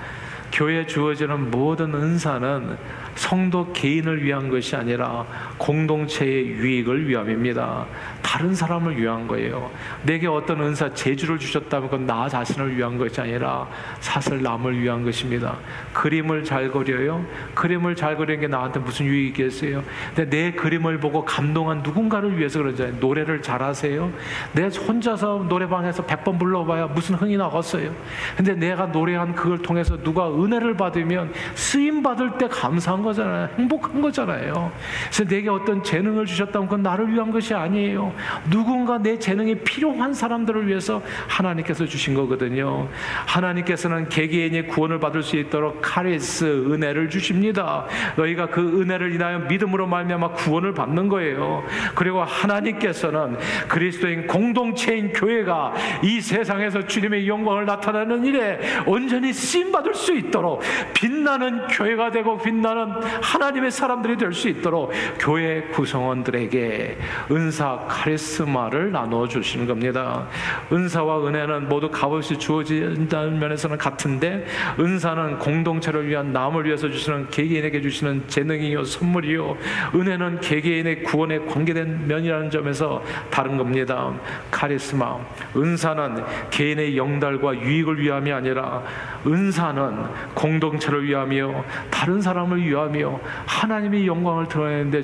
[0.53, 2.77] 교회에 주어지는 모든 은사는
[3.15, 5.25] 성도 개인을 위한 것이 아니라
[5.57, 7.85] 공동체의 유익을 위함입니다.
[8.21, 9.71] 다른 사람을 위한 거예요.
[10.03, 13.67] 내게 어떤 은사 재주를 주셨다면 그건 나 자신을 위한 것이 아니라
[14.01, 15.55] 사슬 남을 위한 것입니다.
[15.93, 17.25] 그림을 잘 그려요.
[17.53, 19.83] 그림을 잘 그리는 게 나한테 무슨 유익이겠어요?
[20.13, 22.97] 근데 내 그림을 보고 감동한 누군가를 위해서 그러잖아요.
[22.99, 24.11] 노래를 잘하세요.
[24.51, 27.93] 내 혼자서 노래방에서 100번 불러봐야 무슨 흥이 나겠어요.
[28.35, 33.47] 근데 내가 노래한 그걸 통해서 누가 은혜를 받으면 쓰임 받을 때 감사한 거잖아요.
[33.57, 34.71] 행복한 거잖아요.
[35.05, 38.13] 그래서 내게 어떤 재능을 주셨다면 그건 나를 위한 것이 아니에요.
[38.49, 42.89] 누군가 내 재능이 필요한 사람들을 위해서 하나님께서 주신 거거든요.
[43.25, 47.85] 하나님께서는 개개인이 구원을 받을 수 있도록 카리스 은혜를 주십니다.
[48.17, 51.63] 너희가 그 은혜를 인하여 믿음으로 말미암아 구원을 받는 거예요.
[51.93, 53.37] 그리고 하나님께서는
[53.67, 60.61] 그리스도인 공동체인 교회가 이 세상에서 주님의 영광을 나타내는 일에 온전히 쓰임 받을 수 있도록
[60.93, 66.97] 빛나는 교회가 되고 빛나는 하나님의 사람들이 될 수 있도록 교회 구성원들에게
[67.31, 70.27] 은사 카리스마를 나누어 주시는 겁니다.
[70.71, 74.45] 은사와 은혜는 모두 값없이 주어진다는 면에서는 같은데
[74.77, 79.57] 은사는 공동체를 위한 남을 위해서 주시는 개개인에게 주시는 재능이요 선물이요
[79.95, 84.13] 은혜는 개개인의 구원에 관계된 면이라는 점에서 다른 겁니다.
[84.51, 85.17] 카리스마
[85.55, 88.83] 은사는 개인의 영달과 유익을 위함이 아니라
[89.25, 89.97] 은사는
[90.33, 95.03] 공동체를 위하며 다른 사람을 위하 며 하나님의 영광을 드러내는데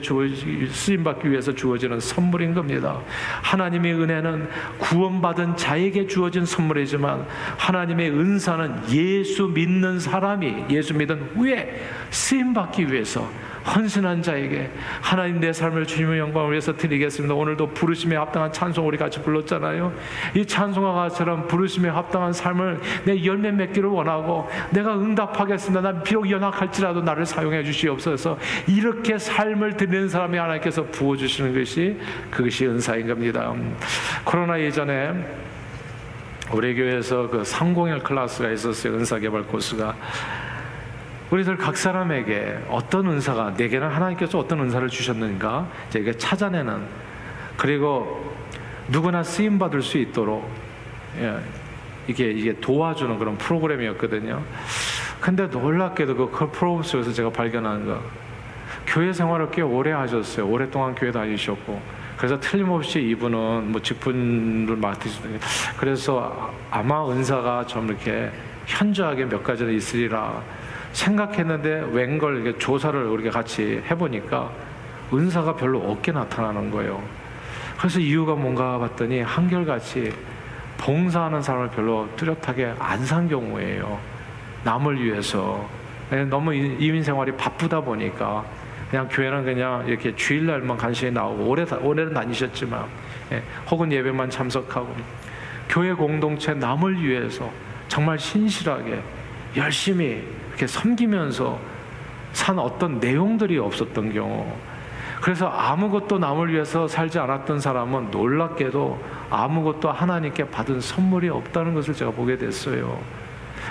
[0.71, 2.99] 쓰임 받기 위해서 주어지는 선물인 겁니다.
[3.41, 7.25] 하나님의 은혜는 구원받은 자에게 주어진 선물이지만
[7.57, 13.29] 하나님의 은사는 예수 믿는 사람이 예수 믿은 후에 쓰임 받기 위해서
[13.65, 14.69] 헌신한 자에게
[15.01, 17.33] 하나님 내 삶을 주님의 영광을 위해서 드리겠습니다.
[17.35, 19.93] 오늘도 부르심에 합당한 찬송 우리 같이 불렀잖아요.
[20.35, 25.81] 이 찬송과 같처럼 부르심에 합당한 삶을 내 열매 맺기를 원하고 내가 응답하겠습니다.
[25.81, 28.37] 난 비록 연약할지라도 나를 사용해 주시옵소서.
[28.67, 31.97] 이렇게 삶을 드리는 사람이 하나님께서 부어 주시는 것이
[32.29, 33.53] 그것이 은사인 겁니다.
[34.23, 35.11] 코로나 이전에
[36.51, 38.95] 우리 교회에서 그 상공일 클래스가 있었어요.
[38.95, 39.95] 은사 개발 코스가.
[41.31, 46.81] 우리들 각 사람에게 어떤 은사가 내게는 하나님께서 어떤 은사를 주셨는가 이게 찾아내는
[47.55, 48.35] 그리고
[48.89, 50.49] 누구나 쓰임 받을 수 있도록
[51.19, 51.37] 예,
[52.07, 54.43] 이게 이게 도와주는 그런 프로그램이었거든요.
[55.21, 58.01] 근데 놀랍게도 그 프로그램 속에서 제가 발견한 거
[58.85, 60.47] 교회 생활을 꽤 오래 하셨어요.
[60.47, 61.81] 오랫동안 교회 다니셨고
[62.17, 65.39] 그래서 틀림없이 이분은 뭐 직분을 맡으시더니
[65.77, 68.29] 그래서 아마 은사가 좀 이렇게
[68.65, 70.41] 현저하게 몇 가지는 있으리라
[70.93, 74.51] 생각했는데 웬걸 조사를 우리가 같이 해보니까
[75.13, 77.01] 은사가 별로 없게 나타나는 거예요.
[77.77, 80.13] 그래서 이유가 뭔가 봤더니 한결같이
[80.77, 83.99] 봉사하는 사람을 별로 뚜렷하게 안 산 경우예요.
[84.63, 85.67] 남을 위해서.
[86.09, 88.43] 네, 너무 이민 생활이 바쁘다 보니까
[88.89, 92.85] 그냥 교회는 그냥 이렇게 주일날만 간신히 나오고 오래 오래는 다니셨지만
[93.31, 94.93] 예, 혹은 예배만 참석하고
[95.69, 97.49] 교회 공동체 남을 위해서
[97.87, 99.01] 정말 신실하게
[99.55, 100.21] 열심히
[100.61, 101.59] 이렇게 섬기면서
[102.33, 104.55] 산 어떤 내용들이 없었던 경우
[105.19, 112.11] 그래서 아무것도 남을 위해서 살지 않았던 사람은 놀랍게도 아무것도 하나님께 받은 선물이 없다는 것을 제가
[112.11, 112.99] 보게 됐어요.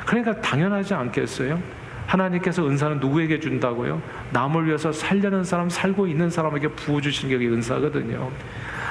[0.05, 1.61] 그러니까 당연하지 않겠어요?
[2.07, 4.01] 하나님께서 은사는 누구에게 준다고요?
[4.33, 8.31] 남을 위해서 살려는 사람, 살고 있는 사람에게 부어주시는 게 은사거든요.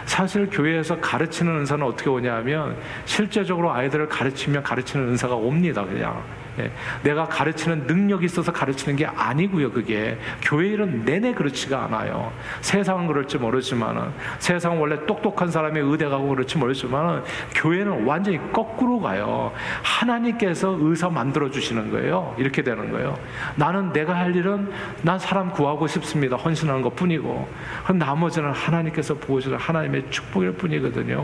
[0.06, 6.22] 사실 교회에서 가르치는 은사는 어떻게 오냐면 실제적으로 아이들을 가르치면 가르치는 은사가 옵니다, 그냥.
[6.60, 6.72] 예,
[7.04, 9.72] 내가 가르치는 능력이 있어서 가르치는 게 아니고요.
[9.72, 12.32] 그게 교회 일은 내내 그렇지가 않아요.
[12.62, 17.24] 세상은 그럴지 모르지만은 세상은 원래 똑똑한 사람이 의대 가고 그렇지 모르지만은
[17.56, 19.54] 교회는 완전히 거꾸로 가요.
[19.84, 22.36] 하나님께서 의사 만들어 주시는 거예요.
[22.38, 23.18] 이렇게 되는 거예요.
[23.56, 24.70] 나는 내가 할 일은
[25.02, 26.36] 난 사람 구하고 싶습니다.
[26.36, 27.48] 헌신하는 것 뿐이고
[27.94, 31.24] 나머지는 하나님께서 보여주는 하나님의 축복일 뿐이거든요.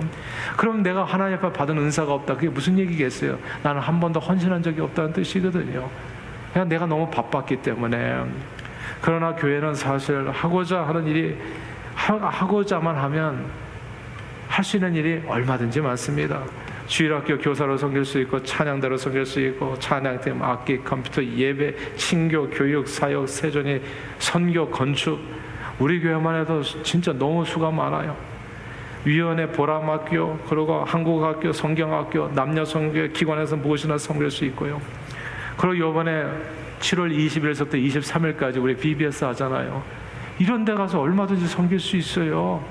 [0.55, 2.35] 그럼 내가 하나님 앞에 받은 은사가 없다.
[2.35, 3.37] 그게 무슨 얘기겠어요?
[3.63, 5.24] 나는 한 번도 헌신한 적이 없다는 뜻.
[5.25, 5.89] 뜻이거든요.
[6.53, 8.23] 그냥 내가 너무 바빴기 때문에.
[9.01, 11.35] 그러나 교회는 사실 하고자 하는 일이
[11.95, 13.45] 하고자만 하면
[14.47, 16.43] 할 수 있는 일이 얼마든지 많습니다.
[16.87, 22.87] 주일학교 교사로 섬길 수 있고 찬양대로 섬길 수 있고 찬양팀, 악기, 컴퓨터, 예배, 친교, 교육,
[22.87, 23.81] 사역, 세전이
[24.19, 25.19] 선교, 건축
[25.79, 28.15] 우리 교회만 해도 진짜 너무 수가 많아요.
[29.03, 34.79] 위원회 보람학교 그리고 한국학교, 성경학교, 남녀 성교 기관에서 무엇이나 섬길 수 있고요.
[35.57, 36.25] 그리고 이번에
[36.79, 39.81] 7월 20일서부터 23일까지 우리 BBS 하잖아요.
[40.39, 42.63] 이런 데 가서 얼마든지 섬길 수 있어요.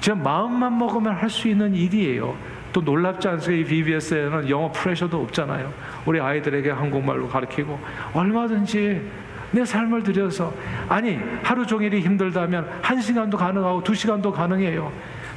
[0.00, 2.36] 제가 마음만 먹으면 할 수 있는 일이에요.
[2.72, 3.62] 또 놀랍지 않습니까?
[3.62, 5.72] 이 BBS에는 영어 프레셔도 없잖아요.
[6.06, 7.78] 우리 아이들에게 한국말로 가르치고
[8.14, 9.02] 얼마든지
[9.50, 10.52] 내 삶을 들여서
[10.88, 14.90] 아니 하루 종일이 힘들다면 한 시간도 가능하고 두 시간도 가능해요.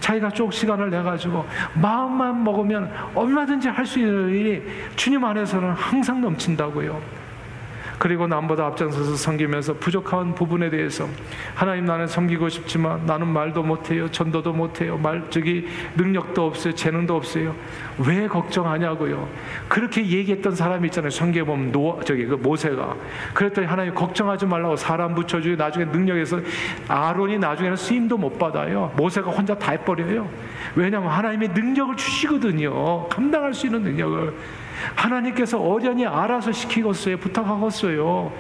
[0.06, 4.64] 자기가 쪽 시간을 내 가지고 마음만 먹으면 얼마든지 할 수 있는 일이
[4.96, 7.25] 주님 안에서는 항상 넘친다고요.
[8.06, 11.10] 그리고 남보다 앞장서서 섬기면서 부족한 부분에 대해서
[11.56, 17.56] 하나님 나는 섬기고 싶지만 나는 말도 못해요 전도도 못해요 말 저기 능력도 없어요 재능도 없어요.
[17.98, 19.28] 왜 걱정하냐고요?
[19.68, 21.10] 그렇게 얘기했던 사람이 있잖아요.
[21.10, 22.96] 성경에 노 저기 그 모세가.
[23.34, 26.42] 그랬더니 하나님 걱정하지 말라고 사람 붙여주고 나중에 능력에서
[26.88, 28.94] 아론이 나중에는 쓰임도 못 받아요.
[28.98, 30.30] 모세가 혼자 다 해버려요.
[30.76, 33.10] 왜냐하면 하나님의 능력을 주시거든요.
[33.10, 34.32] 감당할 수 있는 능력을
[34.96, 37.18] 하나님께서 어련히 알아서 시키겠어요.
[37.18, 38.32] 부탁하겠어요.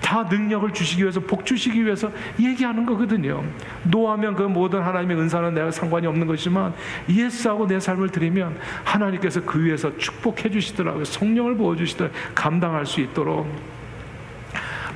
[0.00, 3.42] 다 능력을 주시기 위해서 복 주시기 위해서 얘기하는 거거든요.
[3.84, 6.74] 노하면 그 모든 하나님의 은사는 내가 상관이 없는 것이지만
[7.08, 11.04] 예스하고 내 삶을 드리면 하나님께서 그 위에서 축복해 주시더라고요.
[11.04, 12.20] 성령을 부어 주시더라고요.
[12.34, 13.48] 감당할 수 있도록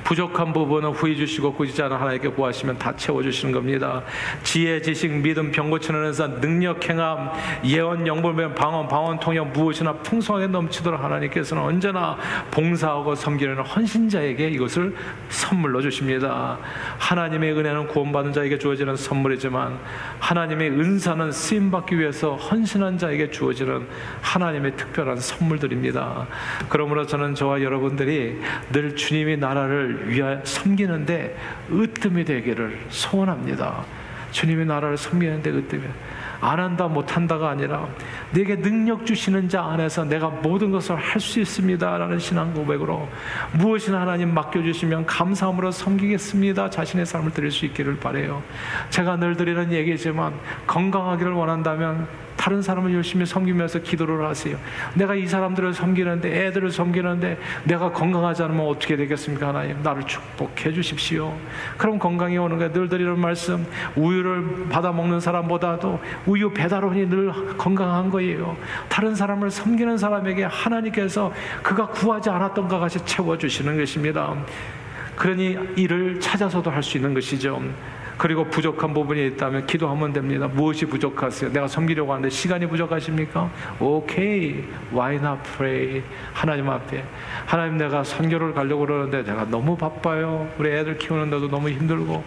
[0.03, 4.03] 부족한 부분은 후히 주시고 꾸짖지 않은 하나님께 구하시면 다 채워주시는 겁니다.
[4.43, 7.31] 지혜, 지식, 믿음, 병 고치는 은사, 능력, 행함,
[7.65, 12.17] 예언, 영불명, 방언, 방언, 통역 무엇이나 풍성하게 넘치도록 하나님께서는 언제나
[12.51, 14.95] 봉사하고 섬기는 헌신자에게 이것을
[15.29, 16.57] 선물로 주십니다.
[16.97, 19.77] 하나님의 은혜는 구원받은 자에게 주어지는 선물이지만
[20.19, 23.87] 하나님의 은사는 쓰임받기 위해서 헌신한 자에게 주어지는
[24.21, 26.27] 하나님의 특별한 선물들입니다.
[26.69, 28.39] 그러므로 저는 저와 여러분들이
[28.71, 31.37] 늘 주님이 나라를 위하여 섬기는데
[31.71, 33.83] 으뜸이 되기를 소원합니다.
[34.31, 35.83] 주님의 나라를 섬기는데 으뜸이
[36.41, 37.87] 안 한다 못한다가 아니라
[38.31, 43.09] 내게 능력 주시는 자 안에서 내가 모든 것을 할 수 있습니다라는 신앙 고백으로
[43.53, 48.41] 무엇이나 하나님 맡겨주시면 감사함으로 섬기겠습니다 자신의 삶을 드릴 수 있기를 바래요
[48.89, 50.33] 제가 늘 드리는 얘기지만
[50.65, 52.07] 건강하기를 원한다면
[52.39, 54.57] 다른 사람을 열심히 섬기면서 기도를 하세요.
[54.93, 59.49] 내가 이 사람들을 섬기는데 애들을 섬기는데 내가 건강하지 않으면 어떻게 되겠습니까?
[59.49, 61.37] 하나님 나를 축복해 주십시오.
[61.77, 62.71] 그럼 건강이 오는 거예요.
[62.71, 63.67] 늘 드리는 말씀
[63.97, 68.55] 우유를 받아 먹는 사람보다도 우유 배달원이 늘 건강한 거예요.
[68.87, 74.33] 다른 사람을 섬기는 사람에게 하나님께서 그가 구하지 않았던 것 같이 채워주시는 것입니다.
[75.17, 77.61] 그러니 이를 찾아서도 할 수 있는 것이죠.
[78.19, 80.45] 그리고 부족한 부분이 있다면 기도하면 됩니다.
[80.47, 81.53] 무엇이 부족하세요?
[81.53, 83.49] 내가 섬기려고 하는데 시간이 부족하십니까?
[83.79, 84.65] 오케이.
[84.91, 86.03] Why not pray?
[86.33, 87.03] 하나님 앞에.
[87.45, 90.49] 하나님 내가 선교를 가려고 그러는데 내가 너무 바빠요.
[90.57, 92.23] 우리 애들 키우는데도 너무 힘들고.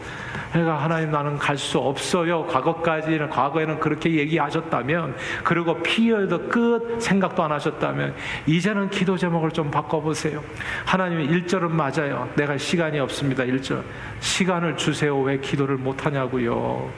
[0.55, 2.47] 내가 하나님 나는 갈 수 없어요.
[2.47, 5.15] 과거까지는, 과거에는 그렇게 얘기하셨다면,
[5.45, 8.15] 그리고 피어도 끝 생각도 안 하셨다면,
[8.47, 10.43] 이제는 기도 제목을 좀 바꿔보세요.
[10.85, 12.29] 하나님 1절은 맞아요.
[12.35, 13.45] 내가 시간이 없습니다.
[13.45, 13.83] 1절.
[14.21, 15.19] 시간을 주세요.
[15.21, 16.91] 왜 기도를 못하냐고요.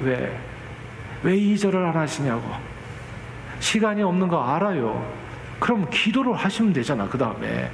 [0.00, 0.38] 왜?
[1.22, 2.42] 왜 이절을 안 하시냐고.
[3.60, 5.06] 시간이 없는 거 알아요.
[5.58, 7.06] 그럼 기도를 하시면 되잖아.
[7.08, 7.70] 그 다음에.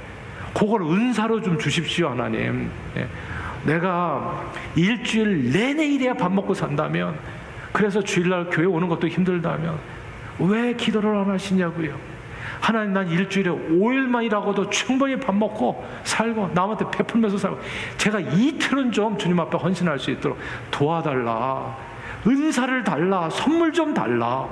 [0.53, 2.69] 그걸 은사로 좀 주십시오, 하나님.
[2.95, 3.07] 예.
[3.65, 4.43] 내가
[4.75, 7.17] 일주일 내내 일해야 밥 먹고 산다면,
[7.71, 9.77] 그래서 주일날 교회 오는 것도 힘들다면,
[10.39, 11.95] 왜 기도를 안 하시냐고요.
[12.59, 17.59] 하나님 난 일주일에 5일만 일하고도 충분히 밥 먹고 살고 남한테 베풀면서 살고
[17.97, 20.37] 제가 이틀은 좀 주님 앞에 헌신할 수 있도록
[20.71, 21.75] 도와달라.
[22.27, 23.29] 은사를 달라.
[23.29, 24.47] 선물 좀 달라.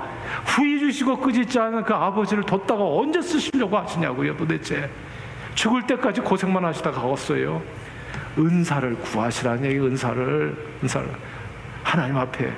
[0.45, 4.89] 후회 주시고 끄짓지 않은 그 아버지를 뒀다가 언제 쓰시려고 하시냐고요 도대체.
[5.55, 7.61] 죽을 때까지 고생만 하시다가 갔어요.
[8.37, 11.09] 은사를 구하시라는 얘기 은사를 은사를
[11.83, 12.53] 하나님 앞에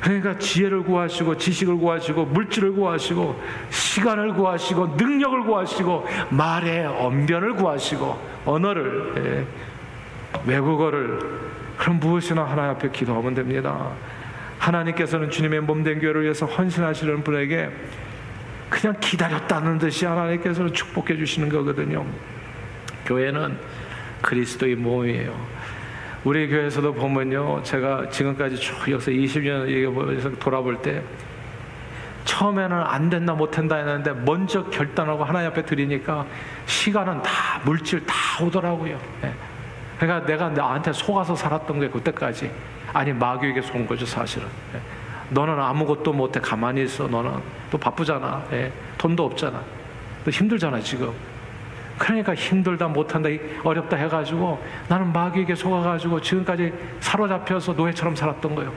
[0.00, 3.40] 그러니까 지혜를 구하시고 지식을 구하시고 물질을 구하시고
[3.70, 9.46] 시간을 구하시고 능력을 구하시고 말의 언변을 구하시고 언어를 예,
[10.46, 11.18] 외국어를
[11.76, 13.90] 그럼 무엇이나 하나님 앞에 기도하면 됩니다.
[14.58, 17.70] 하나님께서는 주님의 몸된 교회를 위해서 헌신하시는 분에게
[18.68, 22.04] 그냥 기다렸다는 듯이 하나님께서는 축복해 주시는 거거든요.
[23.04, 23.56] 교회는
[24.22, 25.34] 그리스도의 몸이에요.
[26.26, 31.00] 우리 교회에서도 보면요, 제가 지금까지 쭉 역사 20년 얘기해서 돌아볼 때
[32.24, 36.26] 처음에는 안 된다 못 된다 했는데 먼저 결단하고 하나님 앞에 드리니까
[36.66, 38.98] 시간은 다 물질 다 오더라고요.
[39.22, 39.32] 네.
[40.00, 42.50] 그러니까 내가 나한테 속아서 살았던 게 그때까지
[42.92, 44.48] 아니 마귀에게 속은 거죠 사실은.
[44.72, 44.80] 네.
[45.30, 47.34] 너는 아무것도 못해 가만히 있어 너는
[47.70, 48.42] 또 바쁘잖아.
[48.50, 48.72] 네.
[48.98, 49.62] 돈도 없잖아.
[50.24, 51.12] 또 힘들잖아 지금.
[51.98, 53.28] 그러니까 힘들다 못한다
[53.64, 58.72] 어렵다 해가지고 나는 마귀에게 속아가지고 지금까지 사로잡혀서 노예처럼 살았던 거예요.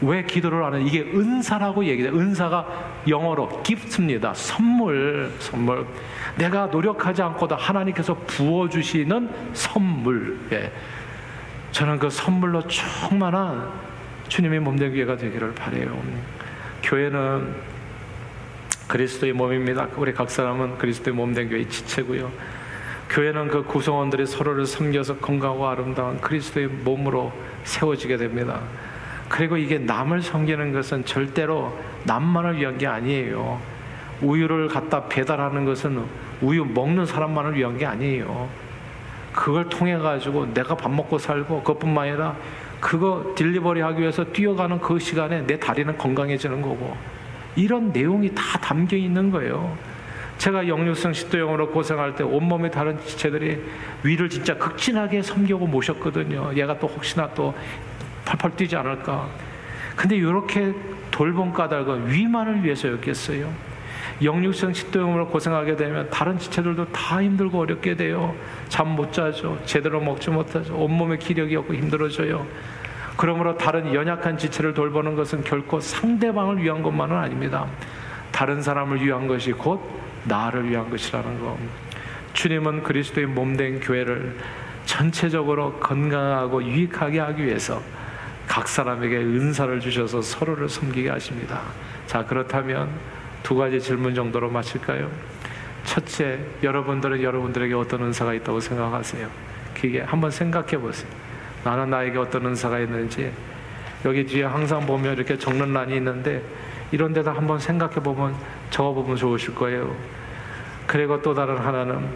[0.00, 2.08] 왜 기도를 하는 이게 은사라고 얘기해.
[2.08, 2.66] 은사가
[3.08, 4.34] 영어로 gift입니다.
[4.34, 5.86] 선물, 선물.
[6.36, 10.38] 내가 노력하지 않고도 하나님께서 부어 주시는 선물.
[10.52, 10.72] 예.
[11.70, 13.68] 저는 그 선물로 충만한
[14.28, 15.96] 주님의 몸된 교회가 되기를 바래요.
[16.82, 17.54] 교회는
[18.88, 19.88] 그리스도의 몸입니다.
[19.96, 22.30] 우리 각 사람은 그리스도의 몸된 교회의 지체고요.
[23.14, 28.58] 교회는 그 구성원들이 서로를 섬겨서 건강하고 아름다운 그리스도의 몸으로 세워지게 됩니다.
[29.28, 33.60] 그리고 이게 남을 섬기는 것은 절대로 남만을 위한 게 아니에요.
[34.20, 36.04] 우유를 갖다 배달하는 것은
[36.42, 38.48] 우유 먹는 사람만을 위한 게 아니에요.
[39.32, 42.34] 그걸 통해 가지고 내가 밥 먹고 살고 그것뿐만 아니라
[42.80, 46.96] 그거 딜리버리 하기 위해서 뛰어가는 그 시간에 내 다리는 건강해지는 거고
[47.54, 49.93] 이런 내용이 다 담겨 있는 거예요.
[50.38, 53.62] 제가 역류성 식도염으로 고생할 때 온몸의 다른 지체들이
[54.02, 56.52] 위를 진짜 극진하게 섬기고 모셨거든요.
[56.56, 57.54] 얘가 또 혹시나 또
[58.24, 59.28] 펄펄 뛰지 않을까.
[59.96, 60.74] 근데 이렇게
[61.10, 63.74] 돌봄 까닭은 위만을 위해서였겠어요.
[64.22, 68.34] 역류성 식도염으로 고생하게 되면 다른 지체들도 다 힘들고 어렵게 돼요.
[68.68, 69.58] 잠 못 자죠.
[69.64, 70.74] 제대로 먹지 못하죠.
[70.76, 72.46] 온몸에 기력이 없고 힘들어져요.
[73.16, 77.66] 그러므로 다른 연약한 지체를 돌보는 것은 결코 상대방을 위한 것만은 아닙니다.
[78.30, 79.80] 다른 사람을 위한 것이 곧
[80.24, 81.56] 나를 위한 것이라는 것.
[82.32, 84.36] 주님은 그리스도의 몸된 교회를
[84.84, 87.80] 전체적으로 건강하고 유익하게 하기 위해서
[88.46, 91.60] 각 사람에게 은사를 주셔서 서로를 섬기게 하십니다.
[92.06, 92.90] 자, 그렇다면
[93.42, 95.10] 두 가지 질문 정도로 마칠까요?
[95.84, 99.28] 첫째, 여러분들은 여러분들에게 어떤 은사가 있다고 생각하세요?
[99.74, 101.10] 그게 한번 생각해 보세요.
[101.62, 103.32] 나는 나에게 어떤 은사가 있는지
[104.04, 106.42] 여기 뒤에 항상 보면 이렇게 적는 란이 있는데
[106.92, 108.34] 이런 데다 한번 생각해 보면
[108.70, 109.94] 적어 보면 좋으실 거예요.
[110.86, 112.08] 그리고 또 다른 하나는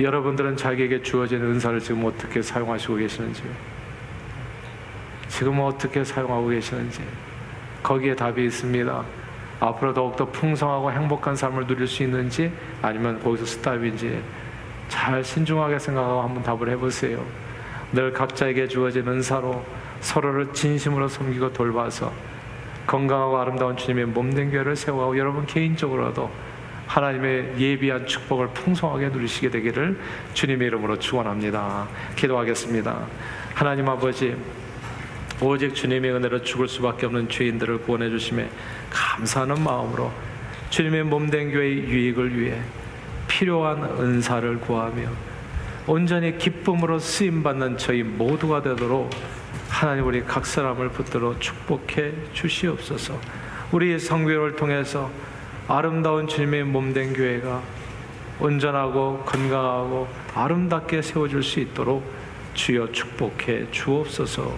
[0.00, 3.50] 여러분들은 자기에게 주어진 은사를 지금 어떻게 사용하시고 계시는지요?
[5.28, 7.02] 지금 어떻게 사용하고 계시는지
[7.82, 9.04] 거기에 답이 있습니다.
[9.60, 12.52] 앞으로 더욱더 풍성하고 행복한 삶을 누릴 수 있는지
[12.82, 14.22] 아니면 거기서 스탑인지
[14.88, 17.24] 잘 신중하게 생각하고 한번 답을 해보세요.
[17.92, 19.64] 늘 각자에게 주어진 은사로
[20.00, 22.12] 서로를 진심으로 섬기고 돌봐서
[22.86, 26.30] 건강하고 아름다운 주님의 몸된 교회를 세워가고 여러분 개인적으로도
[26.86, 29.98] 하나님의 예비한 축복을 풍성하게 누리시게 되기를
[30.34, 31.88] 주님의 이름으로 축원합니다.
[32.16, 33.06] 기도하겠습니다.
[33.54, 34.36] 하나님 아버지
[35.40, 38.48] 오직 주님의 은혜로 죽을 수밖에 없는 죄인들을 구원해 주심에
[38.90, 40.12] 감사하는 마음으로
[40.70, 42.60] 주님의 몸된 교회의 유익을 위해
[43.26, 45.08] 필요한 은사를 구하며
[45.86, 49.10] 온전히 기쁨으로 쓰임 받는 저희 모두가 되도록
[49.74, 53.18] 하나님 우리 각 사람을 붙들어 축복해 주시옵소서.
[53.72, 55.10] 우리 성교를 통해서
[55.66, 57.60] 아름다운 주님의 몸된 교회가
[58.38, 62.08] 온전하고 건강하고 아름답게 세워질 수 있도록
[62.54, 64.54] 주여 축복해 주옵소서.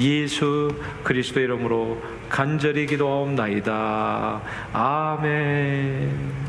[0.00, 4.40] 예수 그리스도 이름으로 간절히 기도하옵나이다.
[4.72, 6.47] 아멘.